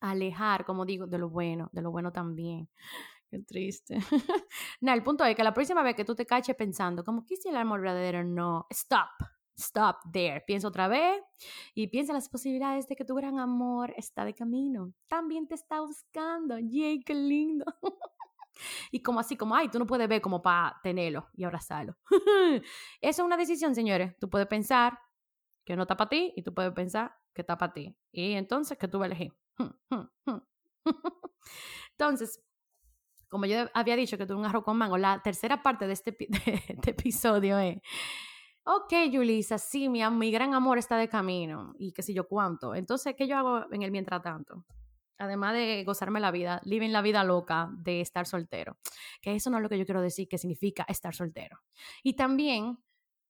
alejar, 0.00 0.66
como 0.66 0.84
digo, 0.84 1.06
de 1.06 1.16
lo 1.16 1.30
bueno, 1.30 1.70
de 1.72 1.80
lo 1.80 1.90
bueno 1.90 2.12
también. 2.12 2.68
Qué 3.30 3.40
triste. 3.40 3.98
no, 4.80 4.92
el 4.92 5.02
punto 5.02 5.24
es 5.24 5.36
que 5.36 5.44
la 5.44 5.52
próxima 5.52 5.82
vez 5.82 5.94
que 5.94 6.04
tú 6.04 6.14
te 6.14 6.24
caches 6.24 6.56
pensando, 6.56 7.04
como 7.04 7.24
que 7.26 7.36
si 7.36 7.48
el 7.48 7.56
amor 7.56 7.80
verdadero 7.80 8.24
no, 8.24 8.66
stop, 8.70 9.10
stop 9.54 9.96
there. 10.12 10.42
Piensa 10.46 10.68
otra 10.68 10.88
vez 10.88 11.20
y 11.74 11.88
piensa 11.88 12.12
las 12.12 12.28
posibilidades 12.28 12.88
de 12.88 12.96
que 12.96 13.04
tu 13.04 13.14
gran 13.14 13.38
amor 13.38 13.92
está 13.96 14.24
de 14.24 14.34
camino. 14.34 14.94
También 15.08 15.46
te 15.46 15.54
está 15.54 15.80
buscando. 15.80 16.58
¡Yay, 16.58 17.00
qué 17.00 17.14
lindo! 17.14 17.66
y 18.92 19.02
como 19.02 19.20
así, 19.20 19.36
como, 19.36 19.54
ay, 19.54 19.68
tú 19.68 19.78
no 19.78 19.86
puedes 19.86 20.08
ver 20.08 20.22
como 20.22 20.40
para 20.40 20.80
tenerlo 20.82 21.28
y 21.34 21.44
abrazarlo. 21.44 21.96
Eso 23.00 23.22
es 23.22 23.26
una 23.26 23.36
decisión, 23.36 23.74
señores. 23.74 24.16
Tú 24.18 24.30
puedes 24.30 24.48
pensar 24.48 24.98
que 25.64 25.76
no 25.76 25.82
está 25.82 25.96
para 25.96 26.08
ti 26.08 26.32
y 26.34 26.42
tú 26.42 26.54
puedes 26.54 26.72
pensar 26.72 27.14
que 27.34 27.42
está 27.42 27.58
para 27.58 27.72
ti. 27.74 27.94
Y 28.10 28.32
entonces, 28.32 28.78
que 28.78 28.88
tú 28.88 28.98
vas 28.98 29.10
a 29.10 29.12
elegir? 29.12 29.32
entonces, 31.92 32.42
como 33.28 33.46
yo 33.46 33.68
había 33.74 33.96
dicho 33.96 34.18
que 34.18 34.26
tuve 34.26 34.38
un 34.38 34.46
arroz 34.46 34.64
con 34.64 34.76
mango, 34.76 34.98
la 34.98 35.20
tercera 35.22 35.62
parte 35.62 35.86
de 35.86 35.92
este, 35.92 36.12
de 36.18 36.62
este 36.68 36.90
episodio 36.90 37.58
es, 37.58 37.78
ok, 38.64 38.92
Julisa, 39.12 39.58
sí, 39.58 39.88
mi, 39.88 40.08
mi 40.10 40.30
gran 40.30 40.54
amor 40.54 40.78
está 40.78 40.96
de 40.96 41.08
camino 41.08 41.74
y 41.78 41.92
qué 41.92 42.02
sé 42.02 42.12
yo 42.12 42.28
cuánto. 42.28 42.74
Entonces, 42.74 43.14
¿qué 43.16 43.26
yo 43.26 43.36
hago 43.36 43.72
en 43.72 43.82
el 43.82 43.90
mientras 43.90 44.22
tanto? 44.22 44.64
Además 45.18 45.54
de 45.54 45.82
gozarme 45.84 46.20
la 46.20 46.30
vida, 46.30 46.60
living 46.64 46.90
la 46.90 47.02
vida 47.02 47.24
loca 47.24 47.70
de 47.72 48.00
estar 48.00 48.26
soltero. 48.26 48.78
Que 49.20 49.34
eso 49.34 49.50
no 49.50 49.56
es 49.56 49.62
lo 49.62 49.68
que 49.68 49.78
yo 49.78 49.84
quiero 49.84 50.00
decir 50.00 50.28
que 50.28 50.38
significa 50.38 50.84
estar 50.88 51.14
soltero. 51.14 51.58
Y 52.04 52.14
también 52.14 52.78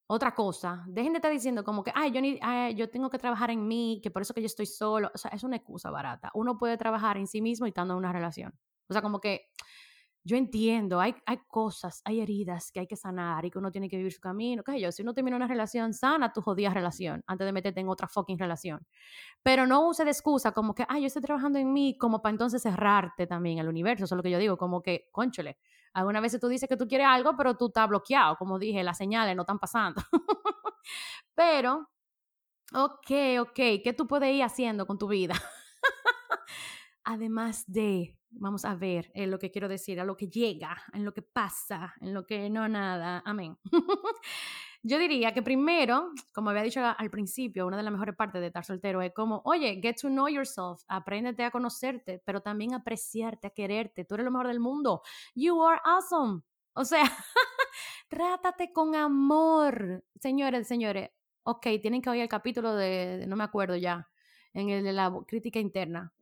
otra 0.06 0.34
cosa, 0.34 0.84
dejen 0.86 1.12
de 1.12 1.18
estar 1.18 1.30
diciendo 1.30 1.64
como 1.64 1.84
que, 1.84 1.92
ay, 1.94 2.10
yo, 2.10 2.20
ni, 2.20 2.38
yo 2.74 2.90
tengo 2.90 3.08
que 3.08 3.18
trabajar 3.18 3.50
en 3.50 3.66
mí, 3.66 4.00
que 4.02 4.10
por 4.10 4.22
eso 4.22 4.34
que 4.34 4.40
yo 4.40 4.46
estoy 4.46 4.66
solo. 4.66 5.10
O 5.14 5.18
sea, 5.18 5.30
es 5.30 5.44
una 5.44 5.56
excusa 5.56 5.90
barata. 5.90 6.30
Uno 6.34 6.58
puede 6.58 6.76
trabajar 6.76 7.16
en 7.16 7.26
sí 7.26 7.40
mismo 7.40 7.66
y 7.66 7.70
estando 7.70 7.94
en 7.94 7.98
una 7.98 8.12
relación. 8.12 8.52
O 8.88 8.92
sea, 8.92 9.02
como 9.02 9.20
que 9.20 9.50
yo 10.28 10.36
entiendo, 10.36 11.00
hay, 11.00 11.14
hay 11.24 11.38
cosas, 11.48 12.02
hay 12.04 12.20
heridas 12.20 12.70
que 12.70 12.80
hay 12.80 12.86
que 12.86 12.96
sanar 12.96 13.46
y 13.46 13.50
que 13.50 13.58
uno 13.58 13.72
tiene 13.72 13.88
que 13.88 13.96
vivir 13.96 14.12
su 14.12 14.20
camino. 14.20 14.62
¿Qué 14.62 14.72
sé 14.72 14.80
yo? 14.80 14.92
Si 14.92 15.00
uno 15.00 15.14
termina 15.14 15.36
una 15.36 15.48
relación, 15.48 15.94
sana 15.94 16.34
tu 16.34 16.42
jodida 16.42 16.68
relación 16.68 17.24
antes 17.26 17.46
de 17.46 17.52
meterte 17.52 17.80
en 17.80 17.88
otra 17.88 18.08
fucking 18.08 18.38
relación. 18.38 18.86
Pero 19.42 19.66
no 19.66 19.88
use 19.88 20.04
de 20.04 20.10
excusa 20.10 20.52
como 20.52 20.74
que, 20.74 20.84
ay, 20.86 21.00
yo 21.00 21.06
estoy 21.06 21.22
trabajando 21.22 21.58
en 21.58 21.72
mí, 21.72 21.96
como 21.96 22.20
para 22.20 22.32
entonces 22.32 22.60
cerrarte 22.60 23.26
también 23.26 23.58
al 23.58 23.68
universo. 23.68 24.04
Eso 24.04 24.14
es 24.14 24.16
lo 24.18 24.22
que 24.22 24.30
yo 24.30 24.38
digo, 24.38 24.58
como 24.58 24.82
que, 24.82 25.08
conchole, 25.12 25.56
algunas 25.94 26.20
veces 26.20 26.40
tú 26.40 26.48
dices 26.48 26.68
que 26.68 26.76
tú 26.76 26.86
quieres 26.86 27.06
algo, 27.06 27.34
pero 27.34 27.56
tú 27.56 27.68
estás 27.68 27.88
bloqueado. 27.88 28.36
Como 28.36 28.58
dije, 28.58 28.84
las 28.84 28.98
señales 28.98 29.34
no 29.34 29.42
están 29.42 29.58
pasando. 29.58 30.02
pero, 31.34 31.88
ok, 32.74 33.10
ok, 33.40 33.54
¿qué 33.82 33.94
tú 33.96 34.06
puedes 34.06 34.34
ir 34.34 34.42
haciendo 34.42 34.86
con 34.86 34.98
tu 34.98 35.08
vida? 35.08 35.34
Además 37.10 37.64
de 37.66 38.18
vamos 38.28 38.66
a 38.66 38.74
ver 38.74 39.10
en 39.14 39.30
lo 39.30 39.38
que 39.38 39.50
quiero 39.50 39.66
decir, 39.66 39.98
a 39.98 40.04
lo 40.04 40.14
que 40.14 40.28
llega, 40.28 40.76
en 40.92 41.06
lo 41.06 41.14
que 41.14 41.22
pasa, 41.22 41.94
en 42.02 42.12
lo 42.12 42.26
que 42.26 42.50
no 42.50 42.68
nada. 42.68 43.22
Amén. 43.24 43.56
Yo 44.82 44.98
diría 44.98 45.32
que 45.32 45.40
primero, 45.40 46.12
como 46.34 46.50
había 46.50 46.62
dicho 46.62 46.80
al 46.84 47.10
principio, 47.10 47.66
una 47.66 47.78
de 47.78 47.82
las 47.82 47.92
mejores 47.92 48.14
partes 48.14 48.42
de 48.42 48.48
estar 48.48 48.62
soltero 48.62 49.00
es 49.00 49.14
como, 49.14 49.40
oye, 49.46 49.80
get 49.82 49.96
to 50.02 50.08
know 50.08 50.28
yourself, 50.28 50.82
apréndete 50.86 51.44
a 51.44 51.50
conocerte, 51.50 52.22
pero 52.26 52.42
también 52.42 52.74
apreciarte, 52.74 53.46
a 53.46 53.50
quererte. 53.50 54.04
Tú 54.04 54.16
eres 54.16 54.26
lo 54.26 54.30
mejor 54.30 54.48
del 54.48 54.60
mundo. 54.60 55.00
You 55.34 55.62
are 55.64 55.80
awesome. 55.84 56.42
O 56.74 56.84
sea, 56.84 57.04
trátate 58.10 58.70
con 58.70 58.94
amor. 58.94 60.04
Señores, 60.20 60.68
señores, 60.68 61.08
ok, 61.44 61.68
tienen 61.80 62.02
que 62.02 62.10
oír 62.10 62.20
el 62.20 62.28
capítulo 62.28 62.76
de, 62.76 63.24
no 63.26 63.34
me 63.34 63.44
acuerdo 63.44 63.76
ya, 63.76 64.10
en 64.52 64.68
el 64.68 64.84
de 64.84 64.92
la 64.92 65.10
crítica 65.26 65.58
interna. 65.58 66.12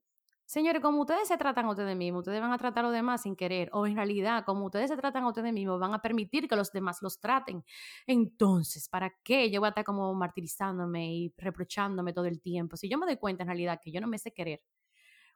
Señores, 0.46 0.80
como 0.80 1.00
ustedes 1.00 1.26
se 1.26 1.36
tratan 1.36 1.66
a 1.66 1.70
ustedes 1.70 1.96
mismos, 1.96 2.20
ustedes 2.20 2.40
van 2.40 2.52
a 2.52 2.58
tratar 2.58 2.84
a 2.84 2.88
los 2.88 2.94
demás 2.94 3.22
sin 3.22 3.34
querer, 3.34 3.68
o 3.72 3.84
en 3.84 3.96
realidad, 3.96 4.44
como 4.44 4.66
ustedes 4.66 4.88
se 4.88 4.96
tratan 4.96 5.24
a 5.24 5.28
ustedes 5.28 5.52
mismos, 5.52 5.80
van 5.80 5.92
a 5.92 6.00
permitir 6.00 6.48
que 6.48 6.54
los 6.54 6.70
demás 6.70 7.02
los 7.02 7.18
traten. 7.20 7.64
Entonces, 8.06 8.88
¿para 8.88 9.12
qué 9.24 9.50
yo 9.50 9.60
voy 9.60 9.66
a 9.66 9.70
estar 9.70 9.84
como 9.84 10.14
martirizándome 10.14 11.12
y 11.12 11.34
reprochándome 11.36 12.12
todo 12.12 12.26
el 12.26 12.40
tiempo? 12.40 12.76
Si 12.76 12.88
yo 12.88 12.96
me 12.96 13.06
doy 13.06 13.16
cuenta 13.16 13.42
en 13.42 13.48
realidad 13.48 13.80
que 13.82 13.90
yo 13.90 14.00
no 14.00 14.06
me 14.06 14.18
sé 14.18 14.32
querer, 14.32 14.62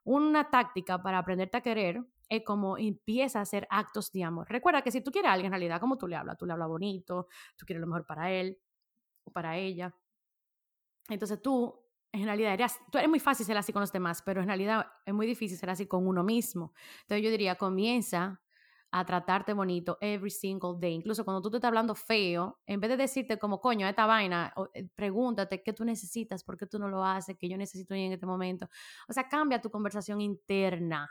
una 0.05 0.51
táctica 0.51 1.03
para 1.03 1.18
aprenderte 1.18 1.57
a 1.59 1.61
querer 1.62 2.05
es 2.29 2.44
como 2.44 2.79
empieza 2.79 3.40
a 3.40 3.42
hacer 3.42 3.66
actos 3.70 4.12
de 4.12 4.25
amor. 4.25 4.49
Recuerda 4.49 4.83
que 4.83 4.92
si 4.92 5.01
tú 5.01 5.11
quieres 5.11 5.31
a 5.31 5.33
alguien 5.33 5.46
en 5.46 5.53
realidad, 5.53 5.81
como 5.81 5.99
tú 5.99 6.07
le 6.07 6.16
hablas, 6.16 6.38
tú 6.38 6.46
le 6.46 6.53
hablas 6.53 6.68
bonito, 6.68 7.27
tú 7.57 7.66
quieres 7.66 7.81
lo 7.81 7.88
mejor 7.88 8.07
para 8.07 8.31
él 8.33 8.59
o 9.25 9.33
para 9.33 9.59
ella. 9.59 9.94
Entonces 11.09 11.42
tú 11.42 11.89
en 12.12 12.25
realidad 12.25 12.55
eres, 12.55 12.79
tú 12.90 12.99
eres 12.99 13.09
muy 13.09 13.20
fácil 13.20 13.46
ser 13.46 13.57
así 13.57 13.73
con 13.73 13.81
los 13.81 13.92
demás, 13.92 14.23
pero 14.23 14.40
en 14.40 14.49
realidad 14.49 14.87
es 15.05 15.14
muy 15.14 15.27
difícil 15.27 15.57
ser 15.57 15.70
así 15.70 15.87
con 15.87 16.07
uno 16.07 16.25
mismo. 16.25 16.73
Entonces 17.03 17.25
yo 17.25 17.31
diría, 17.31 17.57
comienza 17.57 18.40
a 18.92 19.05
tratarte 19.05 19.53
bonito 19.53 19.99
every 20.01 20.31
single 20.31 20.75
day. 20.79 20.94
Incluso 20.94 21.25
cuando 21.25 21.40
tú 21.40 21.51
te 21.51 21.59
estás 21.59 21.68
hablando 21.68 21.94
feo, 21.94 22.59
en 22.66 22.81
vez 22.81 22.90
de 22.90 22.96
decirte 22.96 23.38
como, 23.38 23.61
coño, 23.61 23.87
esta 23.87 24.07
vaina, 24.07 24.53
eh, 24.75 24.88
pregúntate 24.94 25.62
qué 25.62 25.73
tú 25.73 25.85
necesitas, 25.85 26.42
por 26.42 26.57
qué 26.57 26.66
tú 26.66 26.79
no 26.79 26.88
lo 26.88 27.05
haces, 27.05 27.37
qué 27.38 27.49
yo 27.49 27.57
necesito 27.57 27.94
en 27.94 28.12
este 28.12 28.27
momento. 28.27 28.68
O 29.09 29.12
sea, 29.12 29.29
cambia 29.29 29.61
tu 29.61 29.70
conversación 29.70 30.20
interna. 30.20 31.09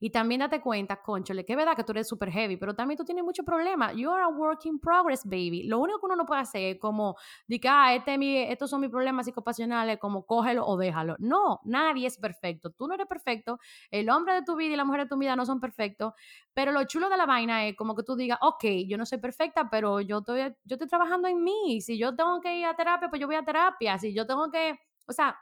Y 0.00 0.10
también 0.10 0.40
date 0.40 0.60
cuenta, 0.60 1.02
conchole, 1.02 1.44
que 1.44 1.52
es 1.54 1.56
verdad 1.56 1.74
que 1.74 1.82
tú 1.82 1.92
eres 1.92 2.06
súper 2.06 2.30
heavy, 2.30 2.56
pero 2.56 2.74
también 2.74 2.96
tú 2.96 3.04
tienes 3.04 3.24
muchos 3.24 3.44
problemas. 3.44 3.94
You 3.96 4.10
are 4.10 4.22
a 4.22 4.28
work 4.28 4.64
in 4.66 4.78
progress, 4.78 5.24
baby. 5.24 5.64
Lo 5.64 5.80
único 5.80 5.98
que 5.98 6.06
uno 6.06 6.16
no 6.16 6.26
puede 6.26 6.40
hacer 6.40 6.76
es 6.76 6.78
como, 6.78 7.16
de 7.46 7.60
ah, 7.68 7.94
este 7.94 8.16
mi, 8.16 8.38
estos 8.38 8.70
son 8.70 8.80
mis 8.80 8.90
problemas 8.90 9.26
psicopasionales, 9.26 9.98
como 9.98 10.24
cógelo 10.24 10.64
o 10.66 10.76
déjalo. 10.76 11.16
No, 11.18 11.60
nadie 11.64 12.06
es 12.06 12.16
perfecto. 12.18 12.70
Tú 12.70 12.86
no 12.86 12.94
eres 12.94 13.06
perfecto. 13.06 13.58
El 13.90 14.08
hombre 14.10 14.34
de 14.34 14.42
tu 14.42 14.56
vida 14.56 14.74
y 14.74 14.76
la 14.76 14.84
mujer 14.84 15.02
de 15.02 15.08
tu 15.08 15.18
vida 15.18 15.34
no 15.34 15.44
son 15.44 15.58
perfectos. 15.60 16.12
Pero 16.54 16.72
lo 16.72 16.84
chulo 16.84 17.08
de 17.08 17.16
la 17.16 17.26
vaina 17.26 17.66
es 17.66 17.76
como 17.76 17.94
que 17.96 18.02
tú 18.04 18.14
digas, 18.14 18.38
ok, 18.40 18.64
yo 18.86 18.98
no 18.98 19.06
soy 19.06 19.18
perfecta, 19.18 19.68
pero 19.70 20.00
yo 20.00 20.18
estoy, 20.18 20.40
yo 20.64 20.74
estoy 20.74 20.88
trabajando 20.88 21.28
en 21.28 21.42
mí. 21.42 21.80
Si 21.80 21.98
yo 21.98 22.14
tengo 22.14 22.40
que 22.40 22.56
ir 22.58 22.66
a 22.66 22.76
terapia, 22.76 23.08
pues 23.08 23.20
yo 23.20 23.26
voy 23.26 23.36
a 23.36 23.44
terapia. 23.44 23.98
Si 23.98 24.14
yo 24.14 24.26
tengo 24.26 24.50
que, 24.50 24.78
o 25.08 25.12
sea, 25.12 25.36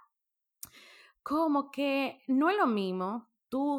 como 1.22 1.70
que 1.70 2.22
no 2.28 2.48
es 2.50 2.56
lo 2.56 2.66
mismo 2.66 3.28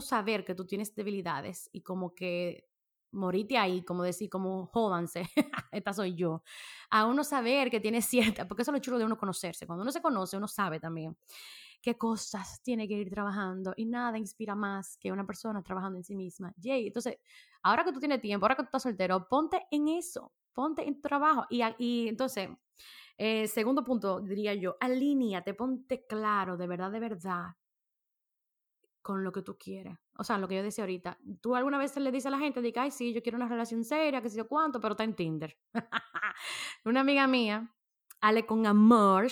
saber 0.01 0.45
que 0.45 0.55
tú 0.55 0.65
tienes 0.65 0.93
debilidades 0.95 1.69
y 1.71 1.81
como 1.81 2.13
que 2.13 2.67
morite 3.11 3.57
ahí, 3.57 3.83
como 3.83 4.03
decir, 4.03 4.29
como 4.29 4.67
jódanse, 4.67 5.23
esta 5.71 5.93
soy 5.93 6.15
yo, 6.15 6.43
a 6.89 7.05
uno 7.05 7.23
saber 7.23 7.69
que 7.69 7.79
tiene 7.79 8.01
cierta, 8.01 8.47
porque 8.47 8.61
eso 8.63 8.71
es 8.71 8.73
lo 8.73 8.79
chulo 8.79 8.97
de 8.97 9.05
uno 9.05 9.17
conocerse, 9.17 9.65
cuando 9.65 9.83
uno 9.83 9.91
se 9.91 10.01
conoce, 10.01 10.37
uno 10.37 10.47
sabe 10.47 10.79
también 10.79 11.17
qué 11.81 11.97
cosas 11.97 12.61
tiene 12.63 12.87
que 12.87 12.95
ir 12.95 13.09
trabajando 13.09 13.73
y 13.77 13.85
nada 13.85 14.17
inspira 14.17 14.55
más 14.55 14.97
que 14.97 15.11
una 15.11 15.25
persona 15.25 15.61
trabajando 15.61 15.97
en 15.97 16.03
sí 16.03 16.15
misma. 16.15 16.53
Jay, 16.61 16.87
entonces, 16.87 17.17
ahora 17.63 17.83
que 17.83 17.93
tú 17.93 17.99
tienes 17.99 18.19
tiempo, 18.19 18.45
ahora 18.45 18.55
que 18.55 18.63
tú 18.63 18.67
estás 18.67 18.83
soltero, 18.83 19.27
ponte 19.27 19.67
en 19.71 19.87
eso, 19.87 20.33
ponte 20.53 20.87
en 20.87 20.95
tu 20.95 21.01
trabajo 21.01 21.45
y, 21.49 21.61
y 21.77 22.07
entonces, 22.07 22.49
eh, 23.17 23.47
segundo 23.47 23.83
punto, 23.83 24.21
diría 24.21 24.53
yo, 24.53 24.75
alíñate, 24.79 25.53
ponte 25.53 26.05
claro, 26.05 26.57
de 26.57 26.67
verdad, 26.67 26.91
de 26.91 26.99
verdad, 26.99 27.55
con 29.07 29.23
lo 29.23 29.31
que 29.31 29.41
tú 29.41 29.57
quieres. 29.57 29.97
o 30.17 30.23
sea, 30.25 30.37
lo 30.37 30.49
que 30.49 30.55
yo 30.55 30.63
decía 30.63 30.83
ahorita, 30.83 31.17
tú 31.39 31.55
alguna 31.55 31.77
vez 31.77 31.95
le 31.95 32.11
dices 32.11 32.25
a 32.25 32.29
la 32.29 32.39
gente, 32.39 32.61
diga, 32.61 32.81
ay, 32.81 32.91
sí, 32.91 33.13
yo 33.13 33.23
quiero 33.23 33.37
una 33.37 33.47
relación 33.47 33.85
seria, 33.85 34.21
que 34.21 34.27
sé 34.27 34.35
yo 34.35 34.49
cuánto, 34.49 34.81
pero 34.81 34.95
está 34.95 35.05
en 35.05 35.15
Tinder. 35.15 35.57
una 36.83 36.99
amiga 36.99 37.25
mía, 37.25 37.73
Ale 38.19 38.45
con 38.45 38.65
amor, 38.65 39.27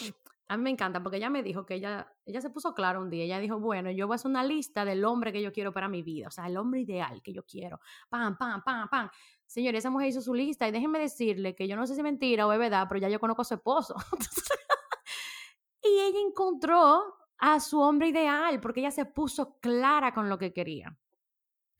a 0.47 0.55
mí 0.55 0.63
me 0.63 0.69
encanta 0.69 1.03
porque 1.03 1.17
ella 1.17 1.29
me 1.29 1.43
dijo 1.43 1.65
que 1.65 1.73
ella, 1.73 2.09
ella 2.25 2.39
se 2.39 2.51
puso 2.51 2.73
claro 2.73 3.01
un 3.01 3.09
día, 3.09 3.25
ella 3.25 3.37
dijo, 3.39 3.59
bueno, 3.59 3.91
yo 3.91 4.07
voy 4.07 4.13
a 4.13 4.15
hacer 4.15 4.31
una 4.31 4.45
lista 4.45 4.85
del 4.85 5.03
hombre 5.03 5.33
que 5.33 5.41
yo 5.41 5.51
quiero 5.51 5.73
para 5.73 5.89
mi 5.89 6.03
vida, 6.03 6.29
o 6.29 6.31
sea, 6.31 6.47
el 6.47 6.55
hombre 6.55 6.79
ideal 6.79 7.21
que 7.21 7.33
yo 7.33 7.43
quiero, 7.43 7.81
pam, 8.07 8.37
pam, 8.37 8.63
pam, 8.63 8.87
pam. 8.87 9.09
Señor, 9.45 9.75
esa 9.75 9.89
mujer 9.89 10.07
hizo 10.07 10.21
su 10.21 10.33
lista 10.33 10.69
y 10.69 10.71
déjenme 10.71 10.99
decirle 10.99 11.53
que 11.53 11.67
yo 11.67 11.75
no 11.75 11.85
sé 11.85 11.95
si 11.95 11.99
es 11.99 12.03
mentira 12.05 12.47
o 12.47 12.53
es 12.53 12.59
verdad, 12.59 12.85
pero 12.87 13.01
ya 13.01 13.09
yo 13.09 13.19
conozco 13.19 13.41
a 13.41 13.45
su 13.45 13.55
esposo. 13.55 13.93
y 15.83 15.99
ella 15.99 16.19
encontró 16.25 17.24
a 17.37 17.59
su 17.59 17.79
hombre 17.79 18.09
ideal 18.09 18.59
porque 18.61 18.79
ella 18.79 18.91
se 18.91 19.05
puso 19.05 19.59
clara 19.59 20.13
con 20.13 20.29
lo 20.29 20.37
que 20.37 20.53
quería. 20.53 20.97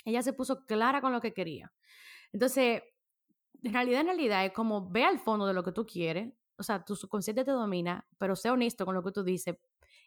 Ella 0.04 0.22
se 0.22 0.34
puso 0.34 0.66
clara 0.66 1.02
con 1.02 1.12
lo 1.12 1.22
que 1.22 1.34
quería. 1.34 1.74
Entonces, 2.32 2.84
en 3.64 3.74
realidad, 3.74 4.02
en 4.02 4.08
realidad 4.08 4.46
es 4.46 4.52
como 4.52 4.90
ve 4.90 5.04
al 5.04 5.20
fondo 5.20 5.48
de 5.48 5.54
lo 5.54 5.64
que 5.64 5.72
tú 5.72 5.86
quieres, 5.86 6.32
o 6.58 6.64
sea, 6.64 6.84
tu 6.84 6.96
subconsciente 6.96 7.44
te 7.44 7.52
domina, 7.52 8.08
pero 8.18 8.36
sé 8.36 8.50
honesto 8.50 8.86
con 8.86 8.96
lo 8.96 9.04
que 9.04 9.12
tú 9.12 9.24
dices 9.24 9.58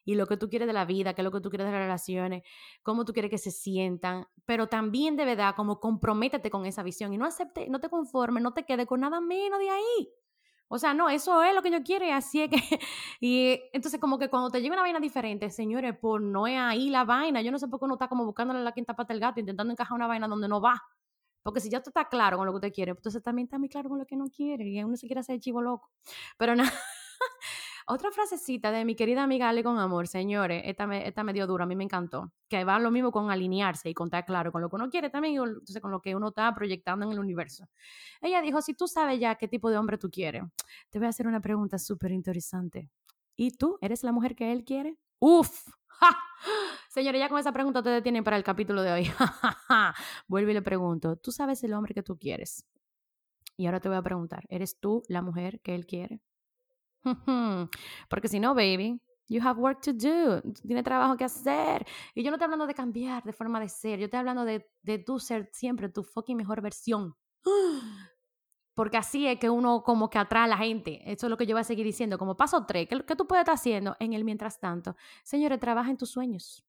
y 0.04 0.14
lo 0.14 0.26
que 0.26 0.36
tú 0.36 0.48
quieres 0.48 0.66
de 0.66 0.72
la 0.72 0.84
vida, 0.84 1.12
qué 1.14 1.20
es 1.20 1.24
lo 1.24 1.32
que 1.32 1.40
tú 1.40 1.50
quieres 1.50 1.66
de 1.66 1.72
las 1.72 1.82
relaciones, 1.82 2.42
cómo 2.82 3.04
tú 3.04 3.12
quieres 3.12 3.30
que 3.30 3.38
se 3.38 3.50
sientan, 3.50 4.26
pero 4.46 4.66
también 4.68 5.16
de 5.16 5.24
verdad 5.24 5.54
como 5.54 5.80
comprométete 5.80 6.50
con 6.50 6.64
esa 6.64 6.82
visión 6.82 7.12
y 7.12 7.18
no 7.18 7.26
acepte, 7.26 7.68
no 7.68 7.80
te 7.80 7.88
conformes, 7.90 8.42
no 8.42 8.54
te 8.54 8.64
quedes 8.64 8.86
con 8.86 9.00
nada 9.00 9.20
menos 9.20 9.58
de 9.58 9.68
ahí. 9.68 10.12
O 10.68 10.78
sea, 10.78 10.94
no, 10.94 11.08
eso 11.08 11.42
es 11.42 11.54
lo 11.54 11.62
que 11.62 11.70
yo 11.70 11.82
quiero 11.82 12.04
y 12.04 12.10
así 12.10 12.42
es 12.42 12.50
que... 12.50 12.56
Y 13.20 13.60
entonces 13.72 14.00
como 14.00 14.18
que 14.18 14.28
cuando 14.28 14.50
te 14.50 14.60
llega 14.60 14.74
una 14.74 14.82
vaina 14.82 15.00
diferente, 15.00 15.50
señores, 15.50 15.96
pues 16.00 16.22
no 16.22 16.46
es 16.46 16.58
ahí 16.58 16.90
la 16.90 17.04
vaina. 17.04 17.42
Yo 17.42 17.50
no 17.50 17.58
sé 17.58 17.68
por 17.68 17.80
qué 17.80 17.86
uno 17.86 17.94
está 17.94 18.08
como 18.08 18.24
buscándole 18.24 18.62
la 18.62 18.72
quinta 18.72 18.94
pata 18.94 19.12
al 19.12 19.20
gato, 19.20 19.40
intentando 19.40 19.72
encajar 19.72 19.94
una 19.96 20.06
vaina 20.06 20.28
donde 20.28 20.48
no 20.48 20.60
va. 20.60 20.80
Porque 21.42 21.60
si 21.60 21.70
ya 21.70 21.82
tú 21.82 21.90
estás 21.90 22.06
claro 22.08 22.36
con 22.36 22.46
lo 22.46 22.52
que 22.52 22.56
usted 22.56 22.72
quiere, 22.72 22.90
entonces 22.92 23.22
también 23.22 23.46
está 23.46 23.58
muy 23.58 23.68
claro 23.68 23.88
con 23.88 23.98
lo 23.98 24.06
que 24.06 24.16
no 24.16 24.26
quiere 24.28 24.64
y 24.68 24.82
uno 24.84 24.96
se 24.96 25.06
quiere 25.06 25.20
hacer 25.20 25.40
chivo 25.40 25.62
loco. 25.62 25.90
Pero 26.36 26.54
nada. 26.56 26.72
Otra 27.90 28.10
frasecita 28.10 28.70
de 28.70 28.84
mi 28.84 28.94
querida 28.94 29.22
amiga 29.22 29.48
Ale 29.48 29.64
con 29.64 29.78
amor, 29.78 30.08
señores, 30.08 30.60
esta 30.66 30.86
me, 30.86 31.08
esta 31.08 31.24
me 31.24 31.32
dio 31.32 31.46
dura, 31.46 31.64
a 31.64 31.66
mí 31.66 31.74
me 31.74 31.84
encantó, 31.84 32.30
que 32.46 32.62
va 32.62 32.78
lo 32.78 32.90
mismo 32.90 33.10
con 33.10 33.30
alinearse 33.30 33.88
y 33.88 33.94
contar 33.94 34.26
claro 34.26 34.52
con 34.52 34.60
lo 34.60 34.68
que 34.68 34.76
uno 34.76 34.90
quiere 34.90 35.08
también, 35.08 35.36
entonces 35.36 35.80
con 35.80 35.90
lo 35.90 36.02
que 36.02 36.14
uno 36.14 36.28
está 36.28 36.54
proyectando 36.54 37.06
en 37.06 37.12
el 37.12 37.18
universo. 37.18 37.66
Ella 38.20 38.42
dijo, 38.42 38.60
si 38.60 38.74
tú 38.74 38.88
sabes 38.88 39.18
ya 39.18 39.36
qué 39.36 39.48
tipo 39.48 39.70
de 39.70 39.78
hombre 39.78 39.96
tú 39.96 40.10
quieres, 40.10 40.42
te 40.90 40.98
voy 40.98 41.06
a 41.06 41.08
hacer 41.08 41.26
una 41.26 41.40
pregunta 41.40 41.78
súper 41.78 42.12
interesante. 42.12 42.90
¿Y 43.36 43.52
tú 43.52 43.78
eres 43.80 44.02
la 44.02 44.12
mujer 44.12 44.36
que 44.36 44.52
él 44.52 44.64
quiere? 44.64 44.98
Uf, 45.18 45.66
¡Ja! 45.86 46.14
Señores, 46.90 47.18
ya 47.22 47.30
con 47.30 47.38
esa 47.38 47.52
pregunta 47.52 47.78
ustedes 47.78 48.02
tienen 48.02 48.22
para 48.22 48.36
el 48.36 48.44
capítulo 48.44 48.82
de 48.82 48.92
hoy. 48.92 49.10
Vuelvo 50.28 50.50
y 50.50 50.54
le 50.54 50.60
pregunto, 50.60 51.16
¿tú 51.16 51.32
sabes 51.32 51.64
el 51.64 51.72
hombre 51.72 51.94
que 51.94 52.02
tú 52.02 52.18
quieres? 52.18 52.66
Y 53.56 53.64
ahora 53.64 53.80
te 53.80 53.88
voy 53.88 53.96
a 53.96 54.02
preguntar, 54.02 54.44
¿eres 54.50 54.78
tú 54.78 55.02
la 55.08 55.22
mujer 55.22 55.60
que 55.62 55.74
él 55.74 55.86
quiere? 55.86 56.20
Porque 58.08 58.28
si 58.28 58.40
no, 58.40 58.54
baby, 58.54 59.00
you 59.28 59.40
have 59.42 59.60
work 59.60 59.80
to 59.82 59.92
do. 59.92 60.42
Tienes 60.66 60.84
trabajo 60.84 61.16
que 61.16 61.24
hacer. 61.24 61.86
Y 62.14 62.22
yo 62.22 62.30
no 62.30 62.36
estoy 62.36 62.46
hablando 62.46 62.66
de 62.66 62.74
cambiar 62.74 63.22
de 63.24 63.32
forma 63.32 63.60
de 63.60 63.68
ser. 63.68 63.98
Yo 63.98 64.06
estoy 64.06 64.20
hablando 64.20 64.44
de, 64.44 64.68
de 64.82 64.98
tú 64.98 65.18
ser 65.18 65.48
siempre 65.52 65.88
tu 65.88 66.02
fucking 66.02 66.36
mejor 66.36 66.60
versión. 66.60 67.14
Porque 68.74 68.96
así 68.96 69.26
es 69.26 69.40
que 69.40 69.50
uno 69.50 69.82
como 69.82 70.08
que 70.08 70.18
atrae 70.18 70.44
a 70.44 70.46
la 70.46 70.56
gente. 70.56 71.00
Eso 71.10 71.26
es 71.26 71.30
lo 71.30 71.36
que 71.36 71.46
yo 71.46 71.54
voy 71.54 71.62
a 71.62 71.64
seguir 71.64 71.84
diciendo. 71.84 72.16
Como 72.16 72.36
paso 72.36 72.64
tres, 72.64 72.88
¿qué, 72.88 73.04
qué 73.04 73.16
tú 73.16 73.26
puedes 73.26 73.42
estar 73.42 73.54
haciendo 73.54 73.96
en 73.98 74.12
el 74.12 74.24
mientras 74.24 74.60
tanto? 74.60 74.96
Señores, 75.24 75.58
trabaja 75.58 75.90
en 75.90 75.96
tus 75.96 76.10
sueños. 76.10 76.64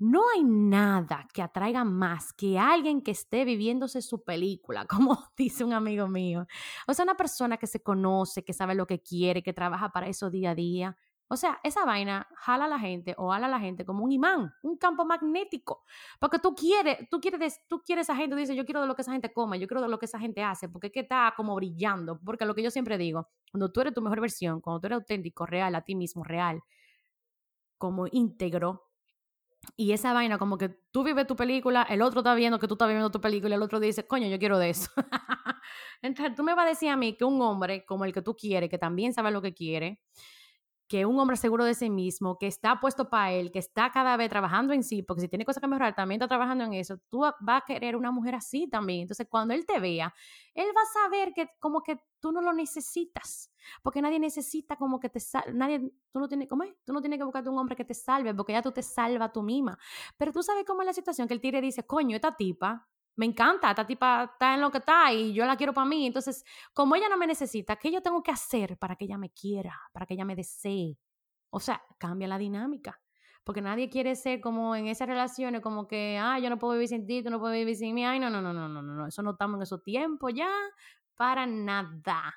No 0.00 0.22
hay 0.32 0.44
nada 0.44 1.26
que 1.32 1.42
atraiga 1.42 1.82
más 1.82 2.32
que 2.32 2.56
alguien 2.56 3.02
que 3.02 3.10
esté 3.10 3.44
viviéndose 3.44 4.00
su 4.00 4.22
película, 4.22 4.86
como 4.88 5.18
dice 5.36 5.64
un 5.64 5.72
amigo 5.72 6.06
mío. 6.08 6.46
O 6.86 6.94
sea, 6.94 7.02
una 7.04 7.16
persona 7.16 7.56
que 7.56 7.66
se 7.66 7.82
conoce, 7.82 8.44
que 8.44 8.52
sabe 8.52 8.74
lo 8.74 8.86
que 8.86 9.02
quiere, 9.02 9.42
que 9.42 9.52
trabaja 9.52 9.90
para 9.90 10.06
eso 10.08 10.30
día 10.30 10.50
a 10.50 10.54
día. 10.54 10.96
O 11.30 11.36
sea, 11.36 11.60
esa 11.62 11.84
vaina 11.84 12.26
jala 12.36 12.64
a 12.64 12.68
la 12.68 12.78
gente 12.78 13.14
o 13.18 13.30
jala 13.30 13.46
a 13.48 13.50
la 13.50 13.60
gente 13.60 13.84
como 13.84 14.02
un 14.04 14.12
imán, 14.12 14.54
un 14.62 14.78
campo 14.78 15.04
magnético. 15.04 15.84
Porque 16.18 16.38
tú 16.38 16.54
quieres, 16.54 17.06
tú 17.10 17.20
quieres, 17.20 17.60
tú 17.68 17.82
quieres 17.84 18.08
a 18.08 18.16
gente, 18.16 18.30
tú 18.30 18.36
dices, 18.36 18.56
yo 18.56 18.64
quiero 18.64 18.80
de 18.80 18.86
lo 18.86 18.94
que 18.94 19.02
esa 19.02 19.12
gente 19.12 19.32
come, 19.32 19.58
yo 19.58 19.66
quiero 19.66 19.82
de 19.82 19.88
lo 19.88 19.98
que 19.98 20.06
esa 20.06 20.18
gente 20.18 20.42
hace, 20.42 20.68
porque 20.70 20.86
es 20.86 20.92
que 20.92 21.00
está 21.00 21.34
como 21.36 21.54
brillando. 21.56 22.18
Porque 22.24 22.46
lo 22.46 22.54
que 22.54 22.62
yo 22.62 22.70
siempre 22.70 22.96
digo, 22.96 23.28
cuando 23.50 23.70
tú 23.70 23.80
eres 23.82 23.92
tu 23.94 24.00
mejor 24.00 24.20
versión, 24.20 24.60
cuando 24.60 24.80
tú 24.80 24.86
eres 24.86 24.96
auténtico, 25.00 25.44
real, 25.44 25.74
a 25.74 25.82
ti 25.82 25.94
mismo, 25.96 26.24
real, 26.24 26.62
como 27.76 28.06
íntegro, 28.10 28.87
y 29.76 29.92
esa 29.92 30.12
vaina, 30.12 30.38
como 30.38 30.58
que 30.58 30.68
tú 30.90 31.04
vives 31.04 31.26
tu 31.26 31.36
película, 31.36 31.82
el 31.82 32.02
otro 32.02 32.20
está 32.20 32.34
viendo 32.34 32.58
que 32.58 32.68
tú 32.68 32.74
estás 32.74 32.88
viviendo 32.88 33.10
tu 33.10 33.20
película, 33.20 33.54
el 33.54 33.62
otro 33.62 33.80
dice, 33.80 34.06
coño, 34.06 34.26
yo 34.28 34.38
quiero 34.38 34.58
de 34.58 34.70
eso. 34.70 34.90
Entonces 36.02 36.34
tú 36.34 36.42
me 36.42 36.54
vas 36.54 36.66
a 36.66 36.68
decir 36.68 36.90
a 36.90 36.96
mí 36.96 37.16
que 37.16 37.24
un 37.24 37.40
hombre 37.42 37.84
como 37.84 38.04
el 38.04 38.12
que 38.12 38.22
tú 38.22 38.36
quieres, 38.36 38.70
que 38.70 38.78
también 38.78 39.12
sabe 39.12 39.30
lo 39.30 39.42
que 39.42 39.54
quiere, 39.54 40.00
que 40.88 41.04
un 41.04 41.18
hombre 41.20 41.36
seguro 41.36 41.64
de 41.64 41.74
sí 41.74 41.90
mismo, 41.90 42.38
que 42.38 42.46
está 42.46 42.80
puesto 42.80 43.10
para 43.10 43.32
él, 43.32 43.52
que 43.52 43.58
está 43.58 43.90
cada 43.90 44.16
vez 44.16 44.30
trabajando 44.30 44.72
en 44.72 44.82
sí, 44.82 45.02
porque 45.02 45.20
si 45.20 45.28
tiene 45.28 45.44
cosas 45.44 45.60
que 45.60 45.66
mejorar, 45.68 45.94
también 45.94 46.18
está 46.18 46.28
trabajando 46.28 46.64
en 46.64 46.72
eso, 46.72 46.98
tú 47.10 47.20
vas 47.20 47.62
a 47.62 47.64
querer 47.66 47.94
una 47.94 48.10
mujer 48.10 48.34
así 48.34 48.68
también. 48.68 49.02
Entonces, 49.02 49.26
cuando 49.28 49.52
él 49.52 49.66
te 49.66 49.78
vea, 49.78 50.14
él 50.54 50.66
va 50.74 50.80
a 50.80 51.02
saber 51.04 51.34
que 51.34 51.50
como 51.58 51.82
que 51.82 52.00
tú 52.20 52.32
no 52.32 52.40
lo 52.40 52.54
necesitas, 52.54 53.47
porque 53.82 54.02
nadie 54.02 54.18
necesita 54.18 54.76
como 54.76 55.00
que 55.00 55.08
te 55.08 55.20
salve, 55.20 55.52
nadie, 55.52 55.92
tú 56.10 56.20
no 56.20 56.28
tienes, 56.28 56.48
¿cómo 56.48 56.62
es? 56.62 56.74
Tú 56.84 56.92
no 56.92 57.00
tienes 57.00 57.18
que 57.18 57.24
buscarte 57.24 57.50
un 57.50 57.58
hombre 57.58 57.76
que 57.76 57.84
te 57.84 57.94
salve, 57.94 58.34
porque 58.34 58.52
ya 58.52 58.62
tú 58.62 58.72
te 58.72 58.82
salvas 58.82 59.32
tú 59.32 59.42
misma. 59.42 59.78
Pero 60.16 60.32
tú 60.32 60.42
sabes 60.42 60.64
cómo 60.66 60.82
es 60.82 60.86
la 60.86 60.92
situación, 60.92 61.28
que 61.28 61.34
el 61.34 61.40
tigre 61.40 61.60
dice, 61.60 61.86
coño, 61.86 62.16
esta 62.16 62.36
tipa 62.36 62.88
me 63.18 63.26
encanta, 63.26 63.70
esta 63.70 63.84
tipa 63.84 64.30
está 64.32 64.54
en 64.54 64.60
lo 64.60 64.70
que 64.70 64.78
está 64.78 65.12
y 65.12 65.32
yo 65.32 65.44
la 65.44 65.56
quiero 65.56 65.74
para 65.74 65.86
mí. 65.86 66.06
Entonces, 66.06 66.44
como 66.72 66.94
ella 66.94 67.08
no 67.08 67.18
me 67.18 67.26
necesita, 67.26 67.74
¿qué 67.74 67.90
yo 67.90 68.00
tengo 68.00 68.22
que 68.22 68.30
hacer 68.30 68.78
para 68.78 68.94
que 68.94 69.06
ella 69.06 69.18
me 69.18 69.30
quiera, 69.30 69.76
para 69.92 70.06
que 70.06 70.14
ella 70.14 70.24
me 70.24 70.36
desee? 70.36 70.96
O 71.50 71.58
sea, 71.58 71.82
cambia 71.98 72.28
la 72.28 72.38
dinámica. 72.38 73.00
Porque 73.42 73.60
nadie 73.60 73.90
quiere 73.90 74.14
ser 74.14 74.40
como 74.40 74.76
en 74.76 74.86
esas 74.86 75.08
relaciones, 75.08 75.62
como 75.62 75.88
que, 75.88 76.16
ah, 76.20 76.38
yo 76.38 76.48
no 76.48 76.58
puedo 76.58 76.74
vivir 76.74 76.88
sin 76.88 77.06
ti, 77.06 77.22
tú 77.24 77.30
no 77.30 77.40
puedes 77.40 77.58
vivir 77.58 77.76
sin 77.76 77.94
mí. 77.94 78.04
Ay, 78.04 78.20
no, 78.20 78.30
no, 78.30 78.40
no, 78.40 78.52
no, 78.52 78.68
no, 78.68 78.82
no, 78.82 79.06
eso 79.06 79.22
no 79.22 79.32
estamos 79.32 79.56
en 79.56 79.62
esos 79.62 79.82
tiempos 79.82 80.32
ya, 80.34 80.50
para 81.16 81.44
nada. 81.46 82.34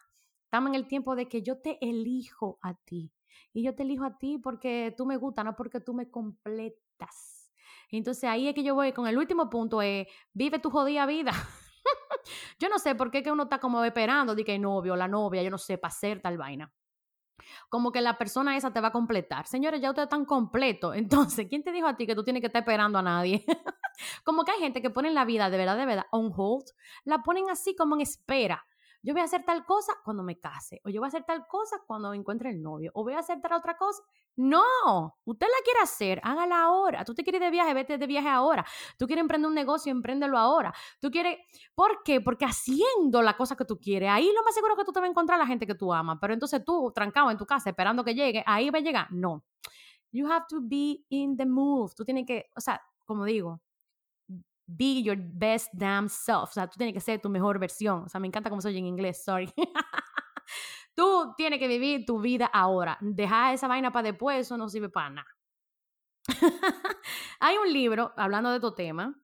Estamos 0.52 0.72
en 0.72 0.76
el 0.76 0.86
tiempo 0.86 1.16
de 1.16 1.30
que 1.30 1.42
yo 1.42 1.60
te 1.60 1.78
elijo 1.80 2.60
a 2.62 2.74
ti. 2.74 3.14
Y 3.54 3.64
yo 3.64 3.74
te 3.74 3.84
elijo 3.84 4.04
a 4.04 4.18
ti 4.18 4.38
porque 4.38 4.94
tú 4.98 5.06
me 5.06 5.16
gustas, 5.16 5.46
no 5.46 5.56
porque 5.56 5.80
tú 5.80 5.94
me 5.94 6.12
completas. 6.12 7.50
Entonces 7.90 8.26
ahí 8.26 8.50
es 8.50 8.54
que 8.54 8.62
yo 8.62 8.76
voy 8.76 8.92
con 8.92 9.08
el 9.08 9.18
último 9.18 9.50
punto, 9.50 9.82
es 9.82 10.08
vive 10.34 10.60
tu 10.60 10.70
jodida 10.70 11.06
vida. 11.06 11.32
yo 12.60 12.68
no 12.68 12.80
sé 12.80 12.96
por 12.96 13.12
qué 13.12 13.24
que 13.24 13.32
uno 13.32 13.44
está 13.44 13.60
como 13.60 13.82
esperando 13.86 14.36
de 14.36 14.44
que 14.44 14.56
el 14.56 14.62
novio, 14.62 14.98
la 14.98 15.08
novia, 15.08 15.42
yo 15.42 15.50
no 15.50 15.58
sé, 15.58 15.78
para 15.78 15.94
hacer 15.94 16.22
tal 16.22 16.38
vaina. 16.38 16.70
Como 17.70 17.94
que 17.94 18.02
la 18.02 18.18
persona 18.18 18.58
esa 18.58 18.74
te 18.74 18.82
va 18.82 18.90
a 18.90 18.92
completar. 18.92 19.48
Señores, 19.48 19.80
ya 19.80 19.92
usted 19.92 20.10
tan 20.10 20.26
completo. 20.26 20.94
Entonces, 20.94 21.48
¿quién 21.48 21.64
te 21.64 21.72
dijo 21.72 21.88
a 21.88 21.96
ti 21.96 22.06
que 22.06 22.14
tú 22.14 22.26
tienes 22.26 22.42
que 22.42 22.48
estar 22.48 22.64
esperando 22.64 23.00
a 23.00 23.02
nadie? 23.02 23.46
como 24.26 24.44
que 24.44 24.52
hay 24.52 24.60
gente 24.60 24.82
que 24.82 24.90
pone 24.90 25.12
la 25.12 25.24
vida 25.24 25.50
de 25.50 25.58
verdad, 25.58 25.78
de 25.78 25.86
verdad, 25.86 26.08
on 26.12 26.30
hold. 26.36 26.66
La 27.06 27.20
ponen 27.20 27.50
así 27.50 27.74
como 27.74 27.96
en 27.96 28.02
espera 28.02 28.66
yo 29.04 29.14
voy 29.14 29.22
a 29.22 29.26
hacer 29.26 29.44
tal 29.44 29.66
cosa 29.66 29.94
cuando 30.04 30.24
me 30.24 30.40
case, 30.40 30.82
o 30.86 30.90
yo 30.90 31.02
voy 31.02 31.08
a 31.08 31.10
hacer 31.10 31.24
tal 31.24 31.48
cosa 31.48 31.78
cuando 31.88 32.14
encuentre 32.14 32.52
el 32.52 32.62
novio, 32.62 32.92
o 32.94 33.04
voy 33.04 33.14
a 33.14 33.20
hacer 33.20 33.42
tal 33.42 33.54
otra 33.54 33.78
cosa. 33.78 34.04
No, 34.36 35.18
usted 35.26 35.48
la 35.48 35.64
quiere 35.64 35.80
hacer, 35.82 36.22
hágala 36.24 36.62
ahora. 36.62 37.04
Tú 37.04 37.14
te 37.14 37.24
quieres 37.24 37.42
de 37.42 37.50
viaje, 37.50 37.74
vete 37.74 37.98
de 37.98 38.08
viaje 38.08 38.30
ahora. 38.30 38.66
Tú 38.98 39.08
quieres 39.08 39.22
emprender 39.22 39.50
un 39.50 39.56
negocio, 39.56 39.92
empréndelo 39.92 40.38
ahora. 40.38 40.74
Tú 41.00 41.10
quieres, 41.12 41.38
¿por 41.76 42.04
qué? 42.04 42.22
Porque 42.22 42.46
haciendo 42.46 43.22
la 43.22 43.36
cosa 43.36 43.56
que 43.56 43.66
tú 43.66 43.80
quieres, 43.80 44.10
ahí 44.10 44.32
lo 44.34 44.44
más 44.44 44.54
seguro 44.54 44.76
que 44.76 44.86
tú 44.86 44.92
te 44.92 45.00
vas 45.00 45.08
a 45.08 45.12
encontrar 45.12 45.40
la 45.40 45.48
gente 45.48 45.68
que 45.68 45.76
tú 45.76 45.94
amas. 45.94 46.18
Pero 46.22 46.34
entonces 46.34 46.64
tú, 46.64 46.92
trancado 46.94 47.32
en 47.32 47.38
tu 47.38 47.46
casa, 47.46 47.70
esperando 47.70 48.04
que 48.04 48.14
llegue, 48.14 48.44
ahí 48.46 48.70
va 48.70 48.80
a 48.80 48.82
llegar. 48.82 49.08
No. 49.12 49.44
You 50.12 50.30
have 50.32 50.46
to 50.50 50.60
be 50.62 51.04
in 51.10 51.38
the 51.38 51.46
move. 51.46 51.94
Tú 51.96 52.06
tienes 52.06 52.26
que, 52.26 52.50
o 52.56 52.62
sea, 52.62 52.82
como 53.06 53.26
digo, 53.26 53.62
be 54.78 55.02
your 55.04 55.18
best 55.18 55.70
damn 55.74 56.08
self. 56.10 56.50
O 56.50 56.54
sea, 56.54 56.68
tú 56.68 56.78
tienes 56.78 56.94
que 56.94 57.00
ser 57.00 57.20
tu 57.22 57.30
mejor 57.30 57.60
versión. 57.60 58.04
O 58.04 58.10
sea, 58.10 58.20
me 58.20 58.28
encanta 58.28 58.50
cómo 58.50 58.62
soy 58.62 58.78
en 58.78 58.86
inglés, 58.86 59.24
sorry. 59.24 59.52
tú 60.96 61.34
tienes 61.38 61.60
que 61.60 61.68
vivir 61.68 62.06
tu 62.06 62.20
vida 62.20 62.50
ahora. 62.52 62.98
Dejar 63.02 63.54
esa 63.54 63.68
vaina 63.68 63.92
para 63.92 64.12
después, 64.12 64.40
eso 64.40 64.58
no 64.58 64.70
sirve 64.70 64.90
para 64.90 65.10
nada. 65.10 65.28
Hay 67.40 67.58
un 67.58 67.72
libro, 67.72 68.14
hablando 68.16 68.52
de 68.52 68.60
tu 68.60 68.74
tema, 68.74 69.16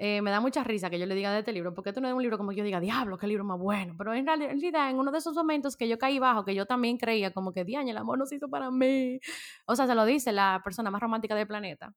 eh, 0.00 0.22
me 0.22 0.30
da 0.30 0.40
mucha 0.40 0.62
risa 0.62 0.88
que 0.90 0.98
yo 0.98 1.06
le 1.06 1.14
diga 1.16 1.32
de 1.32 1.40
este 1.40 1.52
libro, 1.52 1.74
porque 1.74 1.90
esto 1.90 2.00
no 2.00 2.06
es 2.06 2.14
un 2.14 2.22
libro 2.22 2.38
como 2.38 2.50
que 2.50 2.56
yo 2.56 2.64
diga, 2.64 2.78
diablo, 2.78 3.18
qué 3.18 3.26
libro 3.26 3.44
más 3.44 3.58
bueno. 3.58 3.94
Pero 3.98 4.14
en 4.14 4.24
realidad, 4.24 4.90
en 4.90 4.96
uno 4.96 5.10
de 5.10 5.18
esos 5.18 5.34
momentos 5.34 5.76
que 5.76 5.88
yo 5.88 5.98
caí 5.98 6.20
bajo, 6.20 6.44
que 6.44 6.54
yo 6.54 6.66
también 6.66 6.98
creía 6.98 7.32
como 7.32 7.52
que, 7.52 7.64
diaño, 7.64 7.90
el 7.90 7.98
amor 7.98 8.16
no 8.16 8.24
se 8.24 8.36
hizo 8.36 8.48
para 8.48 8.70
mí. 8.70 9.18
O 9.66 9.74
sea, 9.74 9.88
se 9.88 9.94
lo 9.96 10.04
dice 10.04 10.32
la 10.32 10.60
persona 10.62 10.90
más 10.90 11.00
romántica 11.00 11.34
del 11.34 11.48
planeta. 11.48 11.92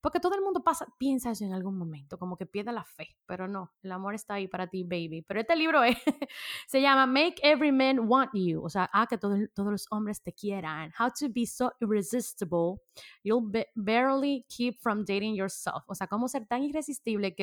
Porque 0.00 0.20
todo 0.20 0.36
el 0.36 0.42
mundo 0.42 0.62
pasa, 0.62 0.86
piensa 0.96 1.32
eso 1.32 1.44
en 1.44 1.52
algún 1.52 1.76
momento, 1.76 2.18
como 2.18 2.36
que 2.36 2.46
pierde 2.46 2.70
la 2.72 2.84
fe, 2.84 3.16
pero 3.26 3.48
no, 3.48 3.72
el 3.82 3.90
amor 3.90 4.14
está 4.14 4.34
ahí 4.34 4.46
para 4.46 4.68
ti, 4.68 4.84
baby. 4.84 5.22
Pero 5.26 5.40
este 5.40 5.56
libro 5.56 5.80
se 6.68 6.80
llama 6.80 7.06
Make 7.06 7.36
Every 7.42 7.72
Man 7.72 8.00
Want 8.06 8.30
You, 8.32 8.62
o 8.62 8.68
sea, 8.68 8.88
ah, 8.92 9.06
que 9.08 9.18
todos 9.18 9.48
los 9.56 9.86
hombres 9.90 10.22
te 10.22 10.32
quieran. 10.32 10.92
How 10.98 11.08
to 11.18 11.28
be 11.28 11.46
so 11.46 11.72
irresistible, 11.80 12.76
you'll 13.24 13.50
barely 13.74 14.44
keep 14.48 14.78
from 14.80 15.04
dating 15.04 15.34
yourself. 15.34 15.82
O 15.88 15.94
sea, 15.96 16.06
cómo 16.06 16.28
ser 16.28 16.46
tan 16.46 16.62
irresistible 16.62 17.34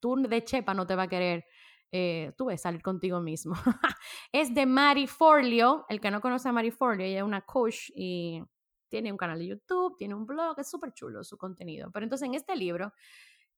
tú 0.00 0.16
de 0.16 0.44
chepa 0.44 0.74
no 0.74 0.86
te 0.86 0.94
va 0.94 1.04
a 1.04 1.08
querer 1.08 1.44
eh, 1.92 2.32
tú 2.36 2.46
ves 2.46 2.62
salir 2.62 2.82
contigo 2.82 3.20
mismo. 3.20 3.54
es 4.32 4.54
de 4.54 4.66
Mari 4.66 5.06
Forleo. 5.06 5.86
El 5.88 6.00
que 6.00 6.10
no 6.10 6.20
conoce 6.20 6.48
a 6.48 6.52
Mari 6.52 6.70
Forleo, 6.70 7.06
ella 7.06 7.18
es 7.18 7.24
una 7.24 7.42
coach 7.42 7.90
y 7.94 8.42
tiene 8.88 9.10
un 9.10 9.18
canal 9.18 9.38
de 9.38 9.46
YouTube, 9.46 9.96
tiene 9.96 10.14
un 10.14 10.26
blog, 10.26 10.58
es 10.58 10.70
súper 10.70 10.92
chulo 10.92 11.24
su 11.24 11.36
contenido. 11.36 11.90
Pero 11.92 12.04
entonces 12.04 12.26
en 12.26 12.34
este 12.34 12.56
libro, 12.56 12.92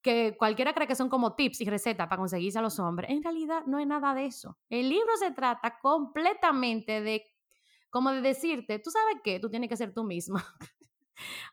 que 0.00 0.36
cualquiera 0.38 0.72
cree 0.72 0.86
que 0.86 0.94
son 0.94 1.08
como 1.08 1.34
tips 1.34 1.60
y 1.60 1.64
recetas 1.64 2.06
para 2.06 2.18
conseguirse 2.18 2.58
a 2.58 2.62
los 2.62 2.78
hombres, 2.78 3.10
en 3.10 3.22
realidad 3.22 3.64
no 3.66 3.78
es 3.78 3.86
nada 3.86 4.14
de 4.14 4.26
eso. 4.26 4.58
El 4.68 4.88
libro 4.88 5.16
se 5.18 5.32
trata 5.32 5.78
completamente 5.80 7.00
de, 7.00 7.24
como 7.90 8.12
de 8.12 8.20
decirte, 8.20 8.78
tú 8.78 8.90
sabes 8.90 9.16
qué, 9.24 9.40
tú 9.40 9.50
tienes 9.50 9.68
que 9.68 9.76
ser 9.76 9.92
tú 9.92 10.04
misma. 10.04 10.44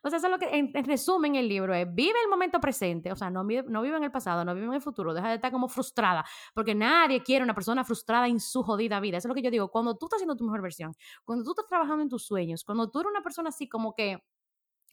O 0.02 0.08
sea, 0.08 0.18
eso 0.18 0.26
es 0.26 0.32
lo 0.32 0.38
que, 0.38 0.48
en, 0.56 0.72
resumen, 0.84 1.34
el 1.34 1.48
libro 1.48 1.74
es, 1.74 1.86
vive 1.92 2.18
el 2.22 2.28
momento 2.28 2.60
presente, 2.60 3.12
o 3.12 3.16
sea, 3.16 3.30
no 3.30 3.44
no 3.44 3.82
vive 3.82 3.96
en 3.96 4.04
el 4.04 4.10
pasado, 4.10 4.44
no 4.44 4.54
vive 4.54 4.66
en 4.66 4.74
el 4.74 4.80
futuro, 4.80 5.14
deja 5.14 5.28
de 5.28 5.36
estar 5.36 5.52
como 5.52 5.68
frustrada, 5.68 6.24
porque 6.54 6.74
nadie 6.74 7.22
quiere 7.22 7.44
una 7.44 7.54
persona 7.54 7.84
frustrada 7.84 8.28
en 8.28 8.40
su 8.40 8.62
jodida 8.62 9.00
vida. 9.00 9.18
Eso 9.18 9.28
es 9.28 9.30
lo 9.30 9.34
que 9.34 9.42
yo 9.42 9.50
digo, 9.50 9.68
cuando 9.68 9.96
tú 9.96 10.06
estás 10.06 10.18
haciendo 10.18 10.36
tu 10.36 10.44
mejor 10.44 10.62
versión, 10.62 10.94
cuando 11.24 11.44
tú 11.44 11.50
estás 11.50 11.66
trabajando 11.66 12.02
en 12.02 12.08
tus 12.08 12.24
sueños, 12.24 12.64
cuando 12.64 12.90
tú 12.90 13.00
eres 13.00 13.10
una 13.10 13.22
persona 13.22 13.48
así 13.50 13.68
como 13.68 13.94
que, 13.94 14.22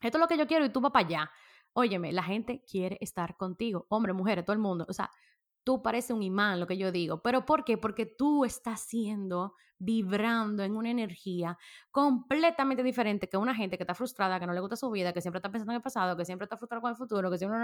esto 0.02 0.18
es 0.18 0.22
lo 0.22 0.28
que 0.28 0.38
yo 0.38 0.48
quiero 0.48 0.66
y 0.66 0.70
tú 0.70 0.82
vas 0.82 0.92
para 0.92 1.06
allá. 1.06 1.32
Óyeme, 1.74 2.12
la 2.12 2.24
gente 2.24 2.64
quiere 2.70 2.98
estar 3.02 3.36
contigo, 3.38 3.86
hombre, 3.90 4.14
mujeres, 4.14 4.46
todo 4.46 4.54
el 4.54 4.60
mundo. 4.60 4.86
O 4.88 4.94
sea, 4.94 5.10
tú 5.64 5.82
pareces 5.82 6.12
un 6.12 6.24
imán, 6.24 6.60
lo 6.60 6.68
que 6.68 6.78
yo 6.78 6.92
digo. 6.92 7.22
¿Pero 7.22 7.46
por 7.46 7.64
qué? 7.64 7.78
Porque 7.78 8.06
tú 8.06 8.46
estás 8.46 8.82
siendo, 8.82 9.56
vibrando 9.78 10.64
en 10.64 10.76
una 10.76 10.90
energía 10.90 11.58
completamente 11.92 12.84
diferente 12.84 13.28
que 13.30 13.38
una 13.38 13.56
gente 13.56 13.78
que 13.78 13.84
está 13.84 13.96
frustrada, 13.96 14.40
que 14.40 14.48
no 14.48 14.54
le 14.54 14.60
gusta 14.60 14.76
su 14.76 14.90
vida, 14.92 15.14
que 15.14 15.22
siempre 15.22 15.40
está 15.40 15.52
pensando 15.52 15.72
en 15.72 15.78
el 15.78 15.82
pasado, 15.82 16.16
que 16.18 16.26
siempre 16.26 16.46
está 16.46 16.58
frustrada 16.58 16.82
con 16.82 16.92
el 16.92 16.98
futuro, 16.98 17.30
que 17.32 17.38
siempre... 17.38 17.58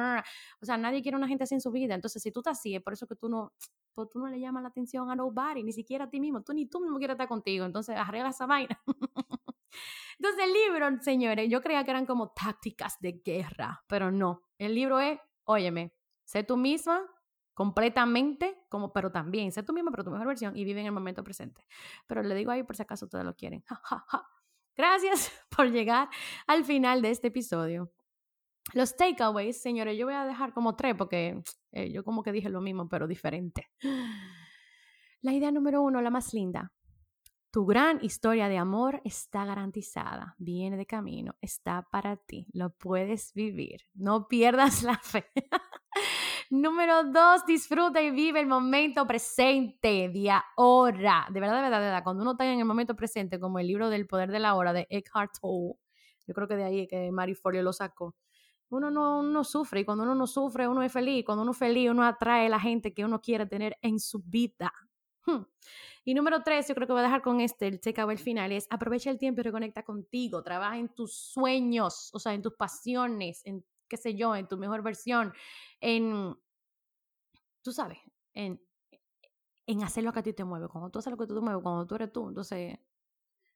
O 0.62 0.65
sea, 0.65 0.77
nadie 0.77 1.01
quiere 1.01 1.17
una 1.17 1.27
gente 1.27 1.43
así 1.43 1.55
en 1.55 1.62
su 1.62 1.71
vida. 1.71 1.95
Entonces, 1.95 2.21
si 2.21 2.31
tú 2.31 2.39
estás 2.39 2.59
así, 2.59 2.75
es 2.75 2.81
por 2.81 2.93
eso 2.93 3.07
que 3.07 3.15
tú 3.15 3.29
no, 3.29 3.53
pues, 3.93 4.09
tú 4.09 4.19
no 4.19 4.27
le 4.27 4.39
llamas 4.39 4.63
la 4.63 4.69
atención 4.69 5.09
a 5.12 5.15
nobody, 5.15 5.63
ni 5.63 5.73
siquiera 5.73 6.05
a 6.05 6.09
ti 6.09 6.19
mismo. 6.19 6.41
Tú 6.41 6.53
ni 6.53 6.67
tú 6.67 6.79
mismo 6.79 6.97
quieres 6.97 7.15
estar 7.15 7.27
contigo. 7.27 7.65
Entonces, 7.65 7.95
arregla 7.97 8.29
esa 8.29 8.45
vaina. 8.45 8.81
Entonces, 10.19 10.43
el 10.43 10.53
libro, 10.53 11.01
señores, 11.01 11.49
yo 11.49 11.62
creía 11.62 11.83
que 11.83 11.91
eran 11.91 12.05
como 12.05 12.31
tácticas 12.31 12.99
de 12.99 13.21
guerra, 13.23 13.83
pero 13.88 14.12
no. 14.12 14.43
El 14.57 14.75
libro 14.75 14.99
es, 14.99 15.19
óyeme, 15.45 15.93
sé 16.25 16.43
tú 16.43 16.57
misma, 16.57 17.01
completamente, 17.59 18.63
como, 18.69 18.93
pero 18.93 19.11
también 19.11 19.51
sé 19.51 19.63
tú 19.63 19.73
misma, 19.73 19.91
pero 19.91 20.05
tu 20.05 20.11
mejor 20.11 20.27
versión 20.27 20.55
y 20.55 20.63
vive 20.63 20.79
en 20.79 20.85
el 20.85 20.93
momento 20.93 21.25
presente. 21.25 21.67
Pero 22.07 22.23
le 22.23 22.33
digo 22.33 22.51
ahí 22.51 22.63
por 22.63 22.77
si 22.77 22.83
acaso 22.83 23.03
ustedes 23.03 23.25
lo 23.25 23.35
quieren. 23.35 23.65
Gracias 24.77 25.29
por 25.57 25.69
llegar 25.69 26.07
al 26.47 26.63
final 26.63 27.01
de 27.01 27.09
este 27.09 27.27
episodio. 27.27 27.91
Los 28.73 28.95
takeaways, 28.95 29.61
señores, 29.61 29.97
yo 29.97 30.05
voy 30.05 30.15
a 30.15 30.23
dejar 30.23 30.53
como 30.53 30.77
tres 30.77 30.95
porque 30.97 31.43
eh, 31.73 31.91
yo 31.91 32.05
como 32.05 32.23
que 32.23 32.31
dije 32.31 32.47
lo 32.47 32.61
mismo, 32.61 32.87
pero 32.87 33.07
diferente. 33.07 33.69
La 35.19 35.33
idea 35.33 35.51
número 35.51 35.81
uno, 35.81 36.01
la 36.01 36.11
más 36.11 36.33
linda. 36.33 36.71
Tu 37.51 37.65
gran 37.65 37.99
historia 38.01 38.47
de 38.47 38.57
amor 38.57 39.01
está 39.03 39.43
garantizada, 39.43 40.33
viene 40.37 40.77
de 40.77 40.85
camino, 40.85 41.35
está 41.41 41.85
para 41.91 42.15
ti, 42.15 42.47
lo 42.53 42.69
puedes 42.69 43.33
vivir, 43.33 43.81
no 43.95 44.29
pierdas 44.29 44.81
la 44.83 44.97
fe. 44.97 45.25
Número 46.51 47.03
dos, 47.03 47.45
disfruta 47.45 48.01
y 48.01 48.09
vive 48.09 48.39
el 48.39 48.47
momento 48.47 49.05
presente 49.05 50.09
de 50.09 50.31
ahora. 50.31 51.27
De 51.29 51.39
verdad, 51.39 51.57
de 51.57 51.62
verdad, 51.62 51.79
de 51.79 51.85
verdad. 51.85 52.03
Cuando 52.03 52.23
uno 52.23 52.31
está 52.31 52.51
en 52.51 52.57
el 52.57 52.65
momento 52.65 52.95
presente, 52.95 53.39
como 53.39 53.59
el 53.59 53.67
libro 53.67 53.88
del 53.91 54.07
poder 54.07 54.31
de 54.31 54.39
la 54.39 54.55
hora 54.55 54.73
de 54.73 54.88
Eckhart 54.89 55.31
Tolle, 55.39 55.75
yo 56.25 56.33
creo 56.33 56.47
que 56.47 56.55
de 56.55 56.63
ahí 56.63 56.88
que 56.88 57.12
Mary 57.12 57.35
Forleo 57.35 57.62
lo 57.62 57.71
sacó. 57.71 58.15
Uno 58.69 58.89
no, 58.89 59.21
no 59.21 59.43
sufre 59.43 59.81
y 59.81 59.85
cuando 59.85 60.03
uno 60.03 60.15
no 60.15 60.25
sufre, 60.25 60.67
uno 60.67 60.81
es 60.81 60.91
feliz. 60.91 61.23
Cuando 61.23 61.43
uno 61.43 61.51
es 61.51 61.57
feliz, 61.57 61.91
uno 61.91 62.03
atrae 62.03 62.47
a 62.47 62.49
la 62.49 62.59
gente 62.59 62.95
que 62.95 63.05
uno 63.05 63.21
quiere 63.21 63.45
tener 63.45 63.77
en 63.83 63.99
su 63.99 64.19
vida. 64.23 64.73
Hmm. 65.27 65.43
Y 66.03 66.15
número 66.15 66.41
tres, 66.41 66.67
yo 66.67 66.73
creo 66.73 66.88
que 66.88 66.93
voy 66.93 67.01
a 67.01 67.05
dejar 67.05 67.21
con 67.21 67.41
este, 67.41 67.67
el 67.67 67.79
takeaway 67.79 68.17
final, 68.17 68.51
es 68.51 68.65
aprovecha 68.71 69.12
el 69.12 69.19
tiempo 69.19 69.41
y 69.41 69.43
reconecta 69.43 69.83
contigo. 69.83 70.41
Trabaja 70.41 70.79
en 70.79 70.89
tus 70.89 71.13
sueños, 71.13 72.09
o 72.12 72.17
sea, 72.17 72.33
en 72.33 72.41
tus 72.41 72.55
pasiones, 72.55 73.43
en 73.45 73.63
qué 73.89 73.97
sé 73.97 74.15
yo, 74.15 74.36
en 74.36 74.47
tu 74.47 74.58
mejor 74.58 74.82
versión, 74.84 75.34
en, 75.82 76.36
tú 77.62 77.71
sabes, 77.71 77.97
en, 78.34 78.62
en 79.65 79.84
hacer 79.84 80.04
lo 80.04 80.13
que 80.13 80.19
a 80.19 80.23
ti 80.23 80.34
te 80.34 80.43
mueve. 80.43 80.67
Cuando 80.67 80.89
tú 80.89 80.99
haces 80.99 81.12
lo 81.12 81.17
que 81.17 81.28
tú 81.28 81.36
te 81.36 81.41
mueves, 81.41 81.62
cuando 81.62 81.86
tú 81.86 81.95
eres 81.95 82.12
tú, 82.12 82.30
entonces... 82.30 82.80